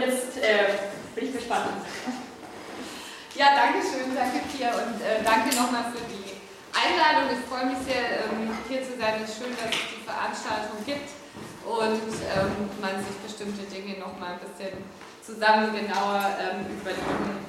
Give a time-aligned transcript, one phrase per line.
[0.00, 0.80] Und jetzt äh,
[1.14, 1.84] bin ich gespannt.
[3.36, 6.40] Ja, danke schön, danke Pia und äh, danke nochmal für die
[6.72, 7.36] Einladung.
[7.36, 9.20] Ich freue mich sehr, ähm, hier zu sein.
[9.22, 11.12] Es ist schön, dass es die Veranstaltung gibt
[11.68, 12.00] und
[12.32, 14.72] ähm, man sich bestimmte Dinge nochmal ein bisschen
[15.20, 17.44] zusammen genauer ähm, überlegen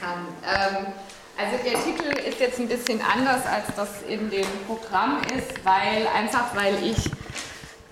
[0.00, 0.32] kann.
[0.40, 0.92] Ähm,
[1.36, 6.08] also der Titel ist jetzt ein bisschen anders, als das in dem Programm ist, weil
[6.08, 7.04] einfach weil ich,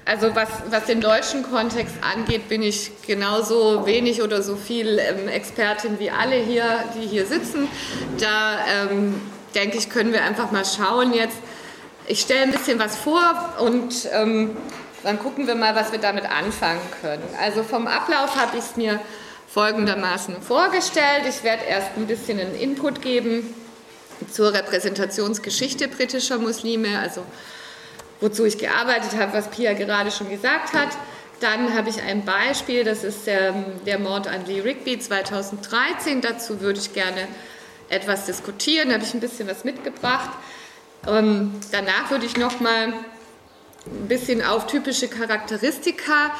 [0.08, 5.28] also was, was den deutschen Kontext angeht, bin ich genauso wenig oder so viel ähm,
[5.28, 7.68] Expertin wie alle hier, die hier sitzen.
[8.18, 9.20] Da ähm,
[9.54, 11.36] denke ich, können wir einfach mal schauen jetzt.
[12.06, 14.56] Ich stelle ein bisschen was vor und ähm,
[15.02, 17.22] dann gucken wir mal, was wir damit anfangen können.
[17.38, 18.98] Also vom Ablauf habe ich es mir
[19.48, 21.24] folgendermaßen vorgestellt.
[21.28, 23.54] Ich werde erst ein bisschen einen Input geben
[24.32, 27.24] zur Repräsentationsgeschichte britischer Muslime, also
[28.20, 30.88] wozu ich gearbeitet habe, was Pia gerade schon gesagt hat.
[31.40, 33.54] Dann habe ich ein Beispiel, das ist der,
[33.86, 36.20] der Mord an Lee Rigby 2013.
[36.20, 37.28] Dazu würde ich gerne
[37.88, 40.30] etwas diskutieren, da habe ich ein bisschen was mitgebracht.
[41.06, 42.92] Ähm, danach würde ich noch mal
[43.86, 46.32] ein bisschen auf typische Charakteristika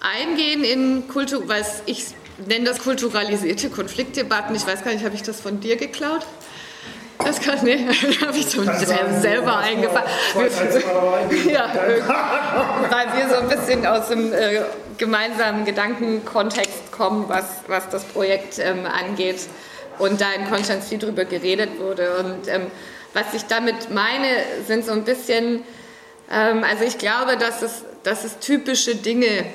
[0.00, 2.06] eingehen in Kultur, weil ich
[2.46, 4.54] nenne das kulturalisierte Konfliktdebatten.
[4.54, 6.26] Ich weiß gar nicht, habe ich das von dir geklaut?
[7.18, 7.78] Das kann, nee,
[8.20, 10.08] habe ich so selber eingefallen.
[11.48, 11.72] Ja,
[12.90, 14.62] weil wir so ein bisschen aus dem äh,
[14.98, 19.46] gemeinsamen Gedankenkontext kommen, was, was das Projekt ähm, angeht.
[19.98, 22.16] Und da in Konstanz viel drüber geredet wurde.
[22.18, 22.66] Und ähm,
[23.12, 24.26] was ich damit meine,
[24.66, 25.62] sind so ein bisschen,
[26.30, 29.46] ähm, also ich glaube, dass es, dass es typische Dinge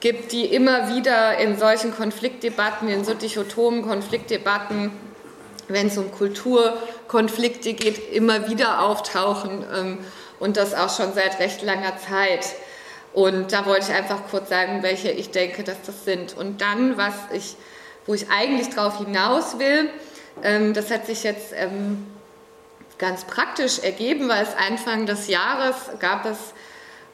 [0.00, 4.92] gibt, die immer wieder in solchen Konfliktdebatten, in so dichotomen Konfliktdebatten,
[5.68, 9.98] wenn es um Kulturkonflikte geht, immer wieder auftauchen ähm,
[10.40, 12.54] und das auch schon seit recht langer Zeit.
[13.12, 16.36] Und da wollte ich einfach kurz sagen, welche ich denke, dass das sind.
[16.36, 17.56] Und dann, was ich,
[18.06, 19.90] wo ich eigentlich darauf hinaus will,
[20.42, 22.06] ähm, das hat sich jetzt ähm,
[22.98, 26.38] ganz praktisch ergeben, weil es Anfang des Jahres gab es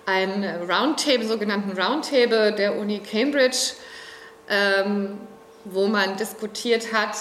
[0.07, 3.75] einen Roundtable, sogenannten Roundtable der Uni Cambridge,
[4.49, 5.19] ähm,
[5.65, 7.17] wo man diskutiert hat,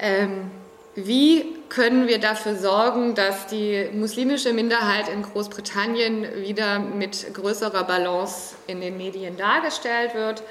[0.00, 0.50] ähm,
[0.96, 8.56] wie können wir dafür sorgen, dass die muslimische Minderheit in Großbritannien wieder mit größerer Balance
[8.66, 10.42] in den Medien dargestellt wird,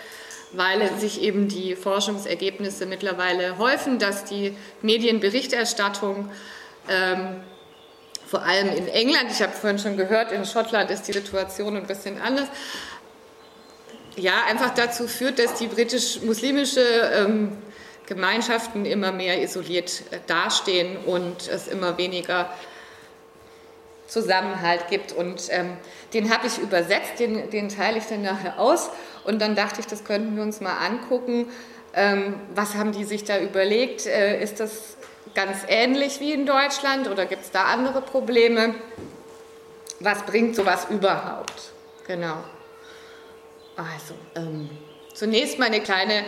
[0.53, 6.29] weil sich eben die Forschungsergebnisse mittlerweile häufen, dass die Medienberichterstattung
[6.87, 7.41] ähm,
[8.25, 11.87] vor allem in England, ich habe vorhin schon gehört, in Schottland ist die Situation ein
[11.87, 12.47] bisschen anders,
[14.15, 16.81] ja, einfach dazu führt, dass die britisch-muslimische
[17.13, 17.57] ähm,
[18.09, 22.49] Gemeinschaften immer mehr isoliert äh, dastehen und es immer weniger
[24.07, 25.11] Zusammenhalt gibt.
[25.13, 25.77] Und ähm,
[26.13, 28.89] den habe ich übersetzt, den, den teile ich dann nachher aus.
[29.23, 31.51] Und dann dachte ich, das könnten wir uns mal angucken.
[31.93, 34.07] Ähm, was haben die sich da überlegt?
[34.07, 34.97] Äh, ist das
[35.35, 38.73] ganz ähnlich wie in Deutschland oder gibt es da andere Probleme?
[39.99, 41.73] Was bringt sowas überhaupt?
[42.07, 42.37] Genau.
[43.75, 44.69] Also, ähm,
[45.19, 46.23] zunächst mal eine kleine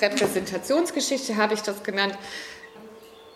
[0.00, 2.14] Repräsentationsgeschichte, habe ich das genannt.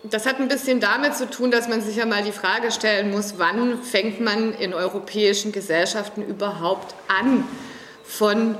[0.03, 3.11] Das hat ein bisschen damit zu tun, dass man sich ja mal die Frage stellen
[3.11, 7.43] muss, wann fängt man in europäischen Gesellschaften überhaupt an,
[8.03, 8.57] von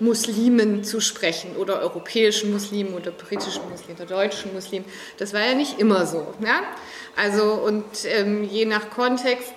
[0.00, 4.84] Muslimen zu sprechen oder europäischen Muslimen oder britischen Muslimen oder deutschen Muslimen.
[5.18, 6.26] Das war ja nicht immer so.
[6.40, 6.62] Ja?
[7.16, 9.54] Also und ähm, je nach Kontext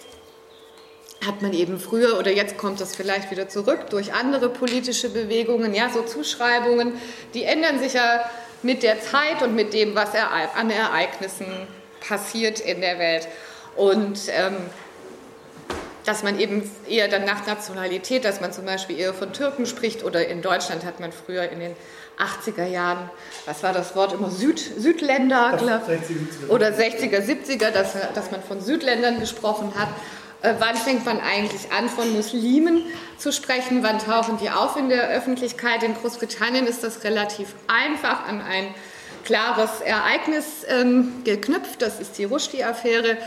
[1.26, 5.74] hat man eben früher oder jetzt kommt das vielleicht wieder zurück durch andere politische Bewegungen,
[5.74, 6.94] ja, so Zuschreibungen,
[7.34, 8.30] die ändern sich ja
[8.64, 11.46] mit der Zeit und mit dem, was an Ereignissen
[12.08, 13.28] passiert in der Welt.
[13.76, 14.56] Und ähm,
[16.06, 20.04] dass man eben eher dann nach Nationalität, dass man zum Beispiel eher von Türken spricht
[20.04, 21.76] oder in Deutschland hat man früher in den
[22.18, 23.10] 80er Jahren,
[23.46, 28.42] was war das Wort immer, Süd, Südländer glaub, 60, oder 60er, 70er, dass, dass man
[28.42, 29.90] von Südländern gesprochen hat.
[30.46, 32.84] Äh, wann fängt man eigentlich an, von Muslimen
[33.18, 33.82] zu sprechen?
[33.82, 35.82] Wann tauchen die auf in der Öffentlichkeit?
[35.82, 38.68] In Großbritannien ist das relativ einfach an ein
[39.24, 41.82] klares Ereignis ähm, geknüpft.
[41.82, 43.18] Das ist die Rushdie-Affäre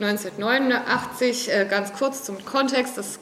[0.00, 3.18] 1989, äh, ganz kurz zum Kontext, es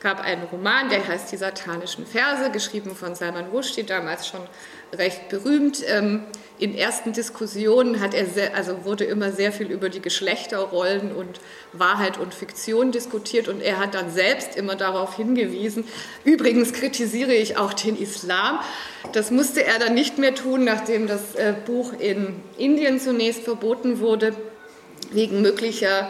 [0.00, 4.40] gab einen Roman, der heißt Die satanischen Verse, geschrieben von Salman Rushdie, damals schon
[4.94, 5.82] recht berühmt.
[5.86, 6.24] Ähm,
[6.58, 11.40] in ersten Diskussionen hat er sehr, also wurde immer sehr viel über die Geschlechterrollen und
[11.72, 15.84] Wahrheit und Fiktion diskutiert und er hat dann selbst immer darauf hingewiesen.
[16.24, 18.58] Übrigens kritisiere ich auch den Islam.
[19.12, 24.00] Das musste er dann nicht mehr tun, nachdem das äh, Buch in Indien zunächst verboten
[24.00, 24.34] wurde
[25.12, 26.08] wegen möglicher,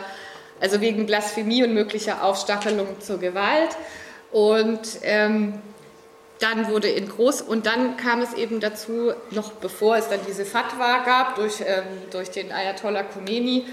[0.61, 3.77] also wegen Blasphemie und möglicher Aufstachelung zur Gewalt.
[4.31, 5.61] Und ähm,
[6.39, 10.45] dann wurde in Groß und dann kam es eben dazu, noch bevor es dann diese
[10.45, 13.67] Fatwa gab durch, ähm, durch den Ayatollah Khomeini,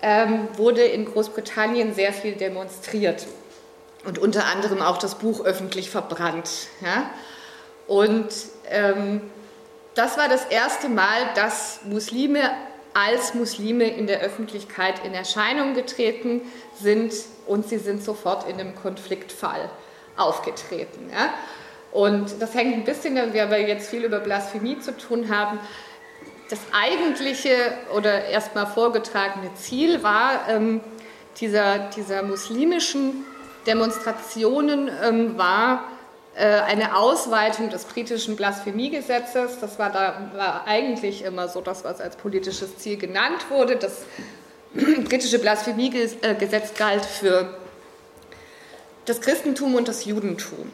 [0.00, 3.26] ähm, wurde in Großbritannien sehr viel demonstriert
[4.06, 6.48] und unter anderem auch das Buch öffentlich verbrannt.
[6.80, 7.10] Ja?
[7.86, 8.28] Und
[8.70, 9.20] ähm,
[9.94, 12.50] das war das erste Mal, dass Muslime
[12.94, 16.42] als Muslime in der Öffentlichkeit in Erscheinung getreten
[16.74, 17.12] sind
[17.46, 19.70] und sie sind sofort in einem Konfliktfall
[20.16, 21.10] aufgetreten.
[21.12, 21.34] Ja?
[21.92, 25.58] Und das hängt ein bisschen, weil wir jetzt viel über Blasphemie zu tun haben.
[26.48, 27.54] Das eigentliche
[27.96, 30.80] oder erstmal vorgetragene Ziel war, ähm,
[31.40, 33.24] dieser, dieser muslimischen
[33.66, 35.84] Demonstrationen ähm, war
[36.44, 39.60] eine Ausweitung des britischen Blasphemiegesetzes.
[39.60, 43.76] Das war, da, war eigentlich immer so das, was als politisches Ziel genannt wurde.
[43.76, 44.04] Das
[44.74, 47.54] britische Blasphemiegesetz galt für
[49.04, 50.70] das Christentum und das Judentum.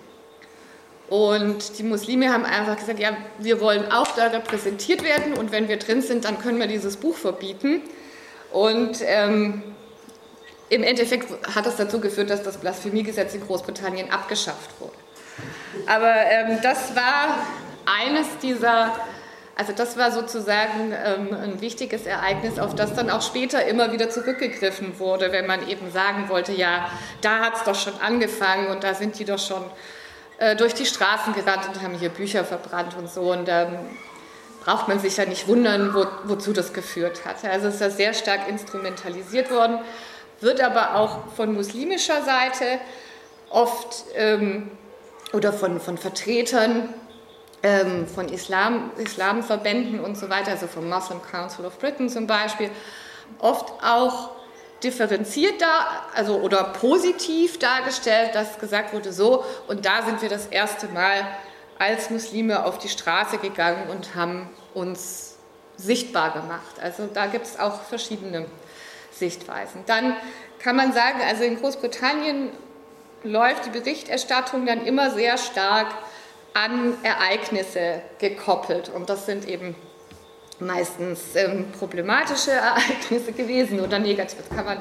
[1.08, 5.68] Und die Muslime haben einfach gesagt, ja, wir wollen auch da repräsentiert werden und wenn
[5.68, 7.82] wir drin sind, dann können wir dieses Buch verbieten.
[8.52, 9.62] Und ähm,
[10.68, 15.05] im Endeffekt hat das dazu geführt, dass das Blasphemiegesetz in Großbritannien abgeschafft wurde.
[15.86, 17.36] Aber ähm, das war
[17.86, 18.92] eines dieser,
[19.54, 24.10] also das war sozusagen ähm, ein wichtiges Ereignis, auf das dann auch später immer wieder
[24.10, 26.90] zurückgegriffen wurde, wenn man eben sagen wollte, ja,
[27.20, 29.64] da hat es doch schon angefangen und da sind die doch schon
[30.38, 33.32] äh, durch die Straßen gerannt und haben hier Bücher verbrannt und so.
[33.32, 33.78] Und ähm,
[34.66, 37.44] braucht man sich ja nicht wundern, wo, wozu das geführt hat.
[37.44, 39.78] Also ist ja sehr stark instrumentalisiert worden,
[40.40, 42.80] wird aber auch von muslimischer Seite
[43.48, 44.70] oft ähm,
[45.32, 46.94] oder von, von Vertretern
[47.62, 52.70] ähm, von Islam, Islamverbänden und so weiter, also vom Muslim Council of Britain zum Beispiel,
[53.38, 54.30] oft auch
[54.82, 60.46] differenziert da, also oder positiv dargestellt, dass gesagt wurde, so, und da sind wir das
[60.46, 61.26] erste Mal
[61.78, 65.36] als Muslime auf die Straße gegangen und haben uns
[65.76, 66.80] sichtbar gemacht.
[66.80, 68.46] Also da gibt es auch verschiedene
[69.10, 69.82] Sichtweisen.
[69.86, 70.16] Dann
[70.58, 72.50] kann man sagen, also in Großbritannien
[73.22, 75.88] läuft die Berichterstattung dann immer sehr stark
[76.54, 78.88] an Ereignisse gekoppelt.
[78.88, 79.74] Und das sind eben
[80.58, 84.38] meistens ähm, problematische Ereignisse gewesen oder negativ.
[84.48, 84.80] Das kann man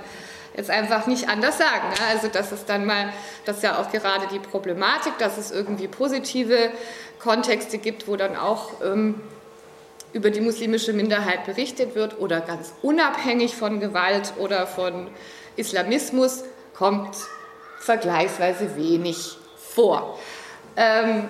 [0.55, 1.89] jetzt einfach nicht anders sagen.
[1.89, 2.05] Ne?
[2.11, 3.11] Also das ist dann mal,
[3.45, 6.71] das ist ja auch gerade die Problematik, dass es irgendwie positive
[7.19, 9.21] Kontexte gibt, wo dann auch ähm,
[10.13, 15.07] über die muslimische Minderheit berichtet wird oder ganz unabhängig von Gewalt oder von
[15.57, 17.17] Islamismus kommt
[17.79, 20.17] vergleichsweise wenig vor.
[20.75, 21.29] Ähm,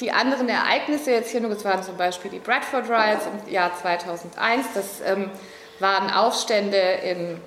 [0.00, 3.72] die anderen Ereignisse jetzt hier nur, das waren zum Beispiel die Bradford Riots im Jahr
[3.80, 5.30] 2001, das ähm,
[5.80, 7.40] waren Aufstände in,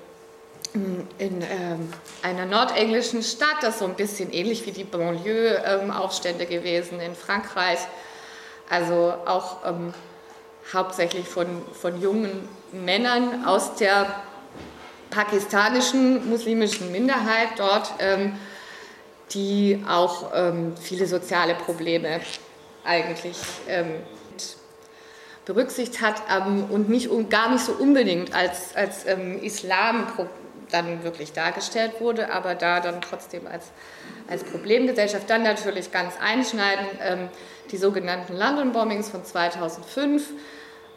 [1.18, 1.92] in ähm,
[2.22, 7.14] einer nordenglischen Stadt, das ist so ein bisschen ähnlich wie die Banlieue-Aufstände ähm, gewesen in
[7.14, 7.78] Frankreich,
[8.68, 9.94] also auch ähm,
[10.72, 14.06] hauptsächlich von, von jungen Männern aus der
[15.10, 18.34] pakistanischen muslimischen Minderheit dort ähm,
[19.34, 22.20] die auch ähm, viele soziale Probleme
[22.84, 23.36] eigentlich
[23.68, 23.94] ähm,
[25.44, 30.06] berücksichtigt hat ähm, und nicht, gar nicht so unbedingt als, als ähm, Islam
[30.70, 33.66] dann wirklich dargestellt wurde, aber da dann trotzdem als,
[34.28, 35.28] als Problemgesellschaft.
[35.28, 37.28] Dann natürlich ganz einschneidend ähm,
[37.70, 40.28] die sogenannten London Bombings von 2005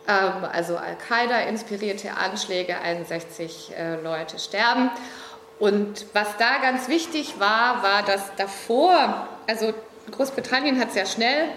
[0.08, 4.90] ähm, also Al-Qaida-inspirierte Anschläge, 61 äh, Leute sterben.
[5.60, 9.74] Und was da ganz wichtig war, war, dass davor, also
[10.12, 11.48] Großbritannien hat sehr schnell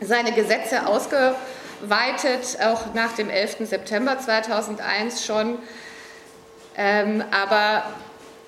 [0.00, 3.68] seine Gesetze ausgeweitet, auch nach dem 11.
[3.68, 5.58] September 2001 schon.
[6.76, 7.84] Ähm, aber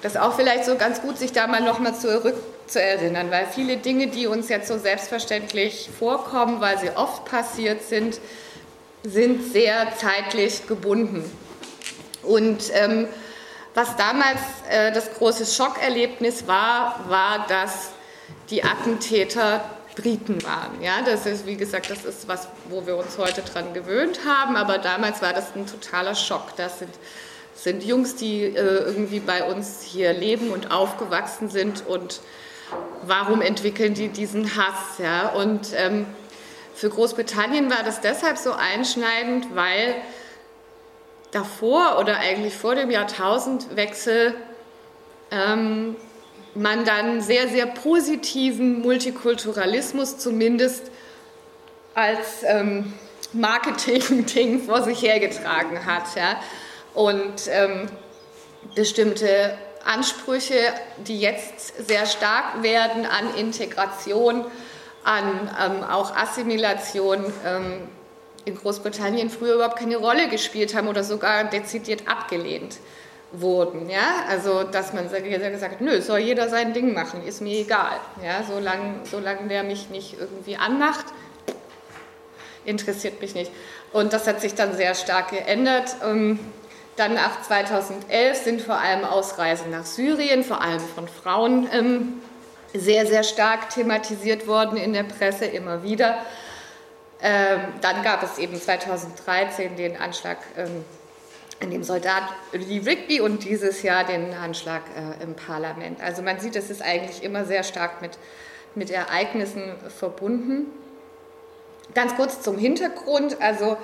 [0.02, 2.35] das ist auch vielleicht so ganz gut, sich da mal nochmal zurück
[2.66, 7.83] zu erinnern, weil viele Dinge, die uns jetzt so selbstverständlich vorkommen, weil sie oft passiert
[7.83, 8.21] sind,
[9.06, 11.25] sind sehr zeitlich gebunden.
[12.22, 13.08] Und ähm,
[13.75, 17.90] was damals äh, das große Schockerlebnis war, war, dass
[18.50, 20.82] die Attentäter Briten waren.
[20.82, 24.56] Ja, das ist, wie gesagt, das ist was, wo wir uns heute dran gewöhnt haben,
[24.56, 26.54] aber damals war das ein totaler Schock.
[26.56, 26.90] Das sind,
[27.54, 32.20] sind Jungs, die äh, irgendwie bei uns hier leben und aufgewachsen sind und
[33.02, 34.98] warum entwickeln die diesen Hass?
[34.98, 35.28] Ja?
[35.28, 36.06] Und ähm,
[36.76, 39.95] für Großbritannien war das deshalb so einschneidend, weil
[41.30, 44.35] davor oder eigentlich vor dem Jahrtausendwechsel
[45.30, 45.97] ähm,
[46.54, 50.90] man dann sehr, sehr positiven Multikulturalismus zumindest
[51.95, 52.92] als ähm,
[53.33, 56.14] Marketing-Ding vor sich hergetragen hat.
[56.14, 56.38] Ja?
[56.92, 57.88] Und ähm,
[58.75, 60.59] bestimmte Ansprüche,
[61.06, 64.45] die jetzt sehr stark werden an Integration,
[65.06, 67.82] an ähm, auch Assimilation ähm,
[68.44, 72.78] in Großbritannien früher überhaupt keine Rolle gespielt haben oder sogar dezidiert abgelehnt
[73.32, 73.88] wurden.
[73.88, 74.25] Ja?
[74.28, 77.98] Also, dass man gesagt hat, nö, soll jeder sein Ding machen, ist mir egal.
[78.25, 78.42] Ja?
[78.42, 81.06] Solange, solange der mich nicht irgendwie anmacht,
[82.64, 83.52] interessiert mich nicht.
[83.92, 85.96] Und das hat sich dann sehr stark geändert.
[86.04, 86.40] Ähm,
[86.96, 92.14] dann nach 2011 sind vor allem Ausreisen nach Syrien, vor allem von Frauen, ähm,
[92.78, 96.18] sehr, sehr stark thematisiert worden in der Presse immer wieder.
[97.23, 100.38] Ähm, dann gab es eben 2013 den Anschlag
[101.61, 106.02] an dem Soldat Lee Rigby und dieses Jahr den Anschlag äh, im Parlament.
[106.02, 108.18] Also man sieht, es ist eigentlich immer sehr stark mit,
[108.75, 109.62] mit Ereignissen
[109.97, 110.66] verbunden.
[111.95, 113.40] Ganz kurz zum Hintergrund.
[113.40, 113.78] Also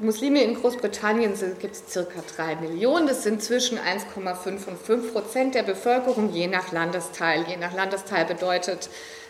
[0.00, 3.06] Muslime in Großbritannien gibt es circa drei Millionen.
[3.06, 7.44] Das sind zwischen 1,5 und 5 Prozent der Bevölkerung, je nach Landesteil.
[7.48, 8.88] Je nach Landesteil bedeutet,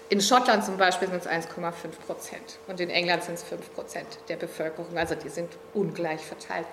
[0.08, 1.72] in Schottland zum Beispiel sind es 1,5
[2.06, 4.96] Prozent und in England sind es 5 Prozent der Bevölkerung.
[4.96, 6.66] Also die sind ungleich verteilt.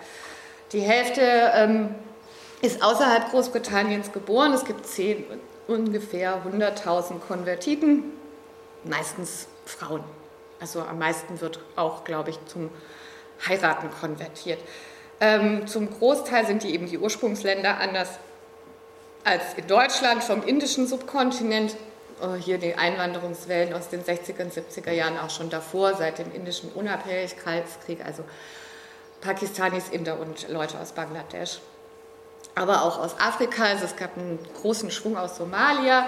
[0.72, 1.22] Die Hälfte
[1.54, 1.96] ähm,
[2.62, 4.54] ist außerhalb Großbritanniens geboren.
[4.54, 5.26] Es gibt zehn,
[5.68, 8.04] ungefähr 100.000 Konvertiten,
[8.86, 10.04] meistens Frauen.
[10.62, 12.70] Also am meisten wird auch, glaube ich, zum
[13.48, 14.60] Heiraten konvertiert.
[15.20, 18.10] Ähm, zum Großteil sind die eben die Ursprungsländer anders
[19.24, 21.76] als in Deutschland vom indischen Subkontinent.
[22.24, 26.32] Oh, hier die Einwanderungswellen aus den 60er und 70er Jahren auch schon davor, seit dem
[26.34, 28.24] indischen Unabhängigkeitskrieg, also
[29.22, 31.60] Pakistanis, Inder und Leute aus Bangladesch.
[32.54, 36.08] Aber auch aus Afrika, also es gab einen großen Schwung aus Somalia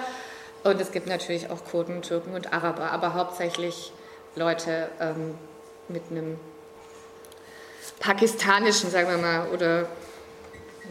[0.64, 3.92] und es gibt natürlich auch Kurden, Türken und Araber, aber hauptsächlich
[4.36, 5.36] Leute ähm,
[5.88, 6.40] mit einem
[8.00, 9.88] pakistanischen, sagen wir mal, oder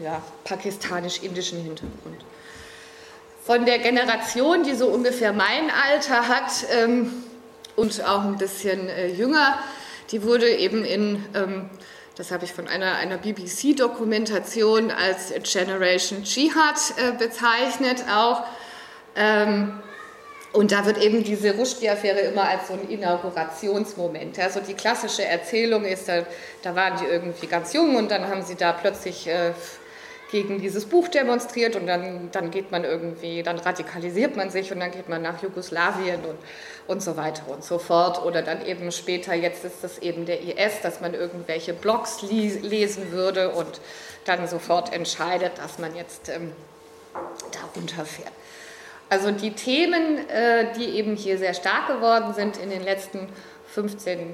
[0.03, 2.23] ja, pakistanisch-indischen Hintergrund.
[3.45, 7.11] Von der Generation, die so ungefähr mein Alter hat ähm,
[7.75, 9.59] und auch ein bisschen äh, jünger,
[10.11, 11.69] die wurde eben in, ähm,
[12.15, 18.43] das habe ich von einer, einer BBC-Dokumentation als Generation Jihad äh, bezeichnet auch.
[19.15, 19.79] Ähm,
[20.53, 24.37] und da wird eben diese Rushdie-Affäre immer als so ein Inaugurationsmoment.
[24.37, 26.25] Also die klassische Erzählung ist, da,
[26.61, 29.53] da waren die irgendwie ganz jung und dann haben sie da plötzlich äh,
[30.31, 34.79] gegen dieses Buch demonstriert und dann, dann geht man irgendwie, dann radikalisiert man sich und
[34.79, 36.37] dann geht man nach Jugoslawien und,
[36.87, 38.23] und so weiter und so fort.
[38.23, 43.11] Oder dann eben später, jetzt ist das eben der IS, dass man irgendwelche Blogs lesen
[43.11, 43.81] würde und
[44.25, 46.51] dann sofort entscheidet, dass man jetzt ähm,
[47.13, 48.33] da runterfährt.
[49.13, 53.29] Also die Themen, äh, die eben hier sehr stark geworden sind in den letzten
[53.67, 54.33] 15,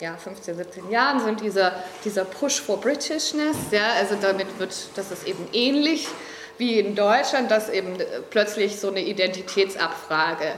[0.00, 3.56] ja, 15 17 Jahren, sind dieser, dieser Push for Britishness.
[3.72, 6.08] Ja, also damit wird, das ist eben ähnlich
[6.56, 7.98] wie in Deutschland, dass eben
[8.30, 10.54] plötzlich so eine Identitätsabfrage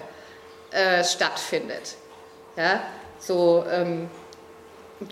[0.70, 1.96] äh, stattfindet.
[2.56, 2.80] Ja,
[3.18, 4.08] so, ähm,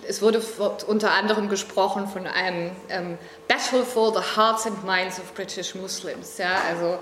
[0.06, 0.40] es wurde
[0.86, 6.38] unter anderem gesprochen von einem ähm, Battle for the Hearts and Minds of British Muslims.
[6.38, 7.00] Ja, also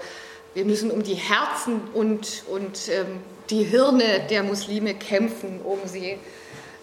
[0.54, 3.20] wir müssen um die Herzen und, und ähm,
[3.50, 6.18] die Hirne der Muslime kämpfen, um sie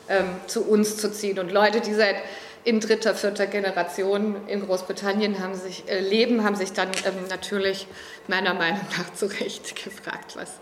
[0.10, 1.40] ähm, zu uns zu ziehen.
[1.40, 2.18] Und Leute, die seit
[2.64, 7.88] in dritter, vierter Generation in Großbritannien haben sich, äh, leben, haben sich dann ähm, natürlich
[8.28, 10.60] meiner Meinung nach zu Recht gefragt, was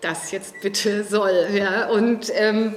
[0.00, 1.48] das jetzt bitte soll.
[1.52, 1.88] Ja?
[1.88, 2.74] Und ähm,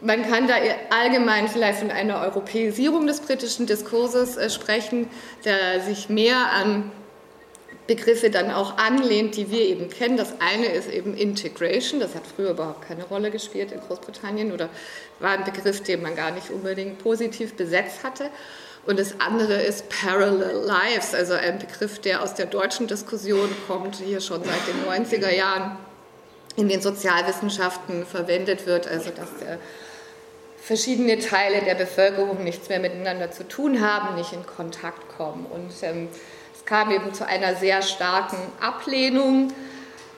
[0.00, 0.54] man kann da
[0.90, 5.10] allgemein vielleicht von einer Europäisierung des britischen Diskurses äh, sprechen,
[5.44, 6.90] der sich mehr an
[7.88, 10.18] Begriffe dann auch anlehnt, die wir eben kennen.
[10.18, 14.68] Das eine ist eben Integration, das hat früher überhaupt keine Rolle gespielt in Großbritannien oder
[15.20, 18.30] war ein Begriff, den man gar nicht unbedingt positiv besetzt hatte.
[18.86, 23.96] Und das andere ist Parallel Lives, also ein Begriff, der aus der deutschen Diskussion kommt,
[23.96, 25.78] hier schon seit den 90er Jahren
[26.56, 29.58] in den Sozialwissenschaften verwendet wird, also dass der
[30.60, 35.46] verschiedene Teile der Bevölkerung nichts mehr miteinander zu tun haben, nicht in Kontakt kommen.
[35.46, 36.08] Und ähm,
[36.68, 39.52] kam eben zu einer sehr starken Ablehnung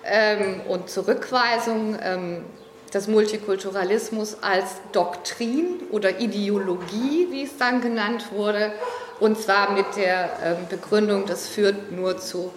[0.05, 2.45] ähm, und Zurückweisung ähm,
[2.93, 8.73] des Multikulturalismus als Doktrin oder Ideologie, wie es dann genannt wurde,
[9.21, 12.53] und zwar mit der ähm, Begründung, das führt nur zu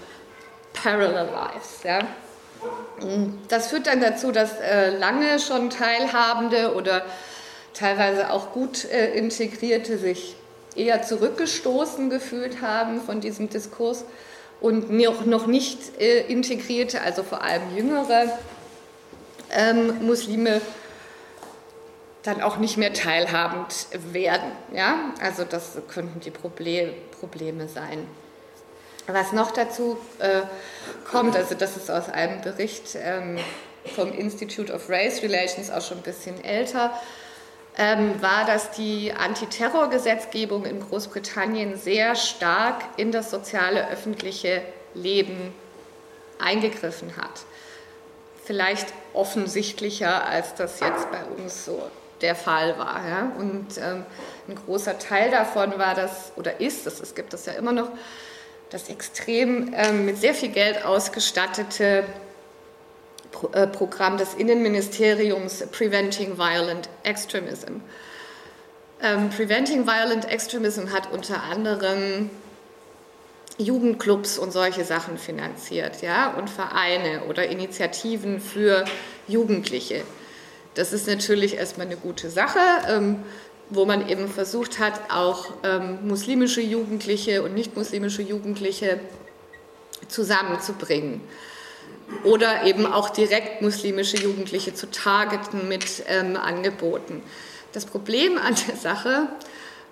[0.73, 1.83] Parallel Lives.
[1.83, 2.00] Ja.
[3.47, 7.05] Das führt dann dazu, dass äh, lange schon Teilhabende oder
[7.75, 10.35] teilweise auch gut äh, Integrierte sich
[10.75, 14.06] eher zurückgestoßen gefühlt haben von diesem Diskurs
[14.62, 18.38] und noch nicht äh, integrierte, also vor allem jüngere
[19.51, 20.62] ähm, Muslime,
[22.24, 24.51] dann auch nicht mehr teilhabend werden.
[24.74, 25.13] Ja?
[25.22, 28.08] Also das könnten die Problem, Probleme sein.
[29.08, 30.44] Was noch dazu äh,
[31.12, 33.38] kommt, also das ist aus einem Bericht ähm,
[33.96, 36.98] vom Institute of Race Relations, auch schon ein bisschen älter,
[37.77, 44.62] ähm, war, dass die Antiterrorgesetzgebung in Großbritannien sehr stark in das soziale öffentliche
[44.94, 45.53] Leben
[46.39, 47.42] eingegriffen hat.
[48.44, 51.82] Vielleicht offensichtlicher, als das jetzt bei uns so
[52.22, 53.01] der Fall war.
[53.08, 53.32] Ja?
[53.38, 54.06] Und ähm,
[54.48, 57.89] ein großer Teil davon war das, oder ist es, es gibt es ja immer noch,
[58.70, 62.06] das extrem ähm, mit sehr viel Geld ausgestattete
[63.71, 67.81] Programm des Innenministeriums Preventing Violent Extremism.
[69.01, 72.29] Ähm, Preventing Violent Extremism hat unter anderem
[73.57, 78.85] Jugendclubs und solche Sachen finanziert, ja, und Vereine oder Initiativen für
[79.27, 80.03] Jugendliche.
[80.73, 82.59] Das ist natürlich erstmal eine gute Sache,
[82.89, 83.23] ähm,
[83.69, 89.00] wo man eben versucht hat, auch ähm, muslimische Jugendliche und nicht-muslimische Jugendliche
[90.07, 91.21] zusammenzubringen.
[92.24, 97.22] Oder eben auch direkt muslimische Jugendliche zu targeten mit ähm, Angeboten.
[97.72, 99.27] Das Problem an der Sache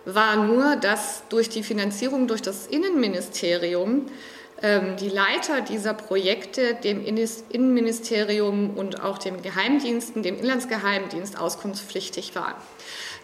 [0.06, 4.08] war nur, dass durch die Finanzierung durch das Innenministerium
[4.62, 12.54] ähm, die Leiter dieser Projekte dem Innenministerium und auch dem Geheimdiensten, dem Inlandsgeheimdienst auskunftspflichtig waren.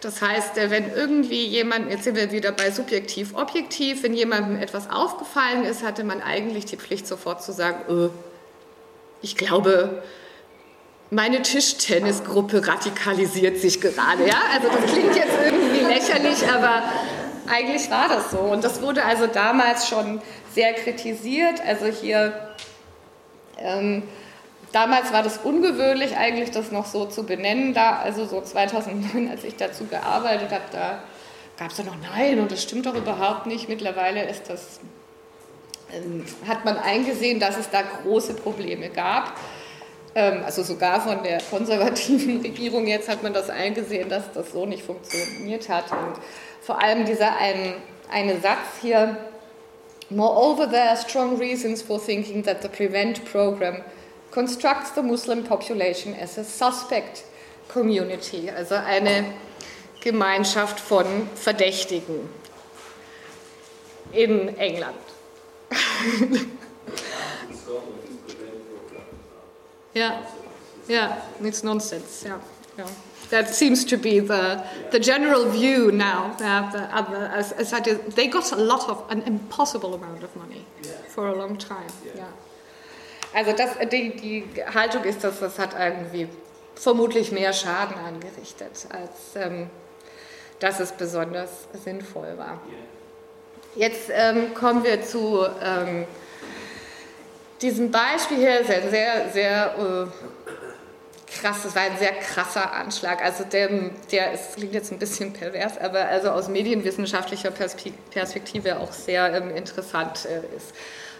[0.00, 4.56] Das heißt, äh, wenn irgendwie jemand, jetzt sind wir wieder bei subjektiv, objektiv, wenn jemandem
[4.56, 8.08] etwas aufgefallen ist, hatte man eigentlich die Pflicht sofort zu sagen, öh,
[9.22, 10.02] ich glaube,
[11.10, 14.26] meine Tischtennisgruppe radikalisiert sich gerade.
[14.26, 14.40] Ja?
[14.54, 16.82] Also das klingt jetzt irgendwie lächerlich, aber
[17.48, 18.38] eigentlich war das so.
[18.38, 20.20] Und das wurde also damals schon
[20.54, 21.60] sehr kritisiert.
[21.66, 22.54] Also hier,
[23.58, 24.02] ähm,
[24.72, 27.72] damals war das ungewöhnlich eigentlich, das noch so zu benennen.
[27.74, 31.02] Da, also so 2009, als ich dazu gearbeitet habe, da
[31.58, 33.68] gab es ja noch Nein und das stimmt doch überhaupt nicht.
[33.68, 34.80] Mittlerweile ist das,
[36.46, 39.38] hat man eingesehen, dass es da große Probleme gab.
[40.14, 44.66] Ähm, also sogar von der konservativen Regierung jetzt hat man das eingesehen, dass das so
[44.66, 45.90] nicht funktioniert hat.
[45.92, 46.16] Und
[46.60, 47.74] vor allem dieser ein,
[48.10, 49.16] eine Satz hier,
[50.10, 53.82] Moreover, there are strong reasons for thinking that the PREVENT program
[54.30, 57.24] constructs the Muslim population as a suspect
[57.68, 59.26] community, also eine
[60.02, 62.30] Gemeinschaft von Verdächtigen
[64.12, 64.96] in England.
[69.94, 70.22] Ja,
[70.88, 72.24] yeah, it's nonsense.
[72.24, 72.38] Yeah,
[72.76, 72.86] yeah.
[73.30, 76.34] That seems to be the, the general view now.
[76.38, 80.22] That the other, as, as I did, they got a lot of, an impossible amount
[80.22, 80.64] of money
[81.08, 81.90] for a long time.
[82.14, 82.28] Yeah.
[83.34, 86.28] Also das, die, die Haltung ist, dass das hat irgendwie
[86.74, 89.68] vermutlich mehr Schaden angerichtet, als ähm,
[90.60, 92.60] dass es besonders sinnvoll war.
[93.74, 96.06] Jetzt ähm, kommen wir zu ähm,
[97.60, 103.22] diesem Beispiel hier ein sehr, sehr äh, krass, das war ein sehr krasser Anschlag.
[103.22, 103.68] Also der,
[104.10, 109.54] der ist, klingt jetzt ein bisschen pervers, aber also aus medienwissenschaftlicher Perspektive auch sehr ähm,
[109.54, 110.74] interessant äh, ist,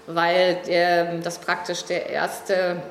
[0.07, 2.83] weil der, das praktisch der erste,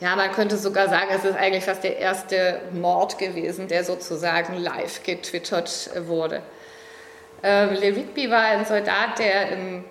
[0.00, 4.56] ja, man könnte sogar sagen, es ist eigentlich fast der erste Mord gewesen, der sozusagen
[4.56, 6.42] live getwittert wurde.
[7.42, 9.84] Ähm, Le Rigby war ein Soldat, der im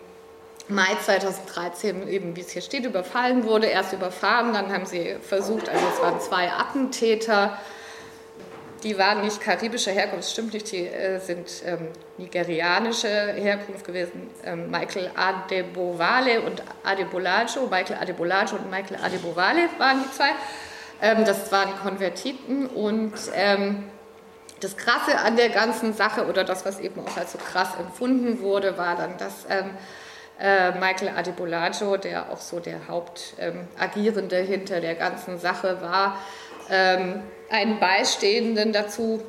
[0.69, 3.67] Mai 2013 eben, wie es hier steht, überfallen wurde.
[3.67, 7.57] Erst überfahren, dann haben sie versucht, also es waren zwei Attentäter,
[8.83, 14.29] die waren nicht karibischer Herkunft, stimmt nicht, die äh, sind ähm, nigerianische Herkunft gewesen.
[14.43, 20.29] Ähm, Michael Adebowale und Adebolajo, Michael Adebolajo und Michael Adebowale waren die zwei.
[21.01, 23.85] Ähm, das waren Konvertiten und ähm,
[24.59, 28.41] das Krasse an der ganzen Sache oder das, was eben auch als so krass empfunden
[28.41, 29.69] wurde, war dann, dass ähm,
[30.39, 36.19] äh, Michael Adebolajo, der auch so der Hauptagierende ähm, hinter der ganzen Sache war,
[36.69, 39.23] ähm, einen Beistehenden dazu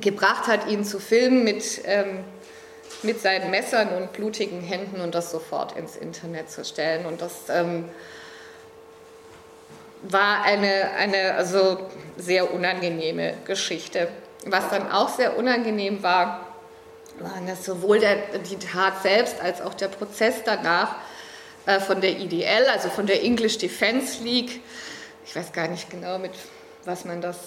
[0.00, 2.24] gebracht hat, ihn zu filmen mit, ähm,
[3.02, 7.06] mit seinen Messern und blutigen Händen und das sofort ins Internet zu stellen.
[7.06, 7.88] Und das ähm,
[10.02, 11.78] war eine, eine also
[12.16, 14.08] sehr unangenehme Geschichte.
[14.46, 16.46] Was dann auch sehr unangenehm war,
[17.20, 18.16] waren das sowohl der,
[18.50, 20.96] die Tat selbst als auch der Prozess danach
[21.66, 24.60] äh, von der IDL, also von der English Defense League.
[25.24, 26.32] Ich weiß gar nicht genau, mit
[26.84, 27.38] was man das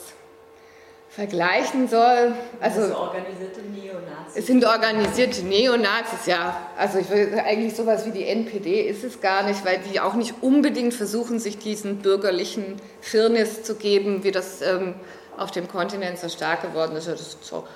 [1.09, 2.33] vergleichen soll.
[2.59, 4.35] Also das organisierte Neonazis.
[4.35, 6.55] Es sind organisierte Neonazis, ja.
[6.77, 10.13] Also ich will eigentlich sowas wie die NPD ist es gar nicht, weil die auch
[10.13, 14.95] nicht unbedingt versuchen, sich diesen bürgerlichen Firnis zu geben, wie das ähm,
[15.37, 17.07] auf dem Kontinent so stark geworden ist.
[17.07, 17.67] Das ist so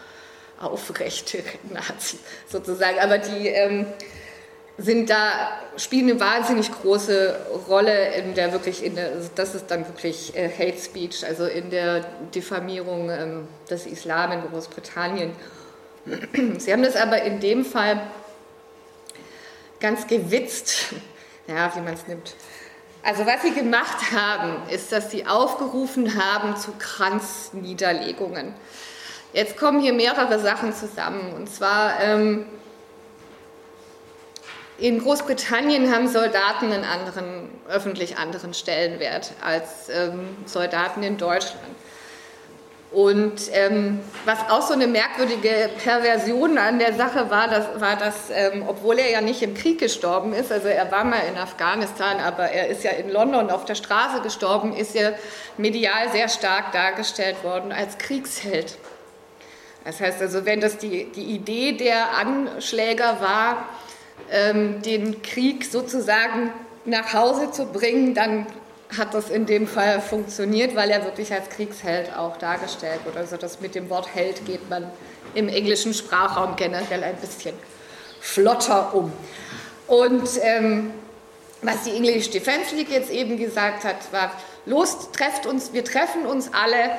[0.60, 2.18] aufrechte Nazi
[2.50, 3.00] sozusagen.
[3.00, 3.88] Aber die, ähm,
[4.78, 7.36] sind da, spielen eine wahnsinnig große
[7.68, 11.70] Rolle in der wirklich, in der, das ist dann wirklich äh, Hate Speech, also in
[11.70, 15.34] der Diffamierung ähm, des Islam in Großbritannien.
[16.58, 18.02] Sie haben das aber in dem Fall
[19.80, 20.94] ganz gewitzt,
[21.48, 22.36] ja, wie man es nimmt.
[23.04, 28.54] Also was sie gemacht haben, ist, dass sie aufgerufen haben zu Kranzniederlegungen.
[29.34, 31.34] Jetzt kommen hier mehrere Sachen zusammen.
[31.34, 32.46] Und zwar ähm,
[34.78, 41.64] in Großbritannien haben Soldaten einen anderen, öffentlich anderen Stellenwert als ähm, Soldaten in Deutschland.
[42.92, 48.30] Und ähm, was auch so eine merkwürdige Perversion an der Sache war, das, war, dass,
[48.30, 52.20] ähm, obwohl er ja nicht im Krieg gestorben ist, also er war mal in Afghanistan,
[52.20, 55.14] aber er ist ja in London auf der Straße gestorben, ist er
[55.58, 58.78] medial sehr stark dargestellt worden als Kriegsheld.
[59.86, 63.70] Das heißt also, wenn das die, die Idee der Anschläger war,
[64.30, 66.52] ähm, den Krieg sozusagen
[66.84, 68.48] nach Hause zu bringen, dann
[68.98, 73.20] hat das in dem Fall funktioniert, weil er wirklich als Kriegsheld auch dargestellt wurde.
[73.20, 74.92] Also das mit dem Wort Held geht man
[75.34, 77.56] im englischen Sprachraum generell ein bisschen
[78.20, 79.12] flotter um.
[79.88, 80.92] Und ähm,
[81.62, 84.32] was die English Defense League jetzt eben gesagt hat, war,
[84.66, 86.98] los, trefft uns, wir treffen uns alle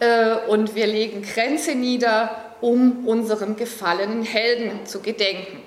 [0.00, 5.62] äh, und wir legen Grenze nieder, um unserem gefallenen Helden zu gedenken.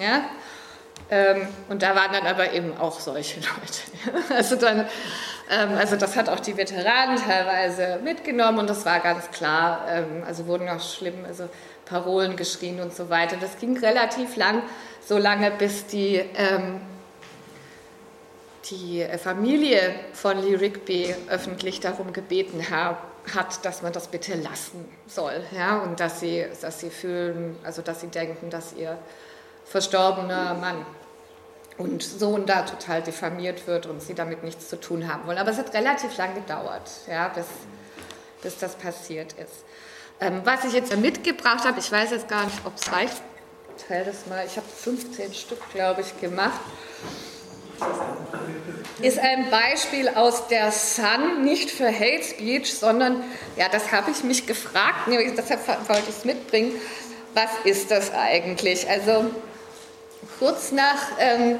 [0.00, 0.24] Ja?
[1.14, 3.38] Ähm, und da waren dann aber eben auch solche
[4.06, 4.24] Leute.
[4.34, 4.80] Also, dann,
[5.48, 9.86] ähm, also das hat auch die Veteranen teilweise mitgenommen und das war ganz klar.
[9.88, 11.48] Ähm, also wurden auch schlimm, also
[11.84, 13.36] Parolen geschrien und so weiter.
[13.40, 14.62] Das ging relativ lang,
[15.06, 16.80] so lange bis die, ähm,
[18.70, 22.96] die Familie von Lee Rigby öffentlich darum gebeten hat,
[23.32, 25.44] hat, dass man das bitte lassen soll.
[25.56, 25.78] Ja?
[25.78, 28.98] Und dass sie, dass sie fühlen, also dass sie denken, dass ihr
[29.64, 30.84] verstorbener Mann
[31.76, 35.38] und Sohn da total diffamiert wird und sie damit nichts zu tun haben wollen.
[35.38, 37.46] Aber es hat relativ lang gedauert, ja, bis,
[38.42, 39.64] bis das passiert ist.
[40.20, 43.20] Ähm, was ich jetzt mitgebracht habe, ich weiß jetzt gar nicht, ob es reicht.
[43.76, 44.44] Ich teile das mal.
[44.46, 46.60] Ich habe 15 Stück, glaube ich, gemacht.
[49.02, 53.24] Ist ein Beispiel aus der Sun, nicht für Hate Speech, sondern,
[53.56, 56.72] ja, das habe ich mich gefragt, deshalb wollte ich es mitbringen.
[57.34, 58.88] Was ist das eigentlich?
[58.88, 59.30] Also,
[60.44, 61.58] kurz nach ähm,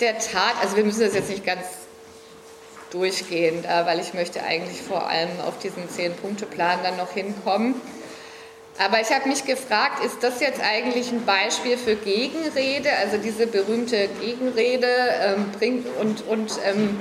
[0.00, 1.64] der Tat, also wir müssen das jetzt nicht ganz
[2.90, 7.80] durchgehen, äh, weil ich möchte eigentlich vor allem auf diesen Zehn-Punkte-Plan dann noch hinkommen.
[8.80, 13.46] Aber ich habe mich gefragt, ist das jetzt eigentlich ein Beispiel für Gegenrede, also diese
[13.46, 16.98] berühmte Gegenrede ähm, bringt und, und ähm,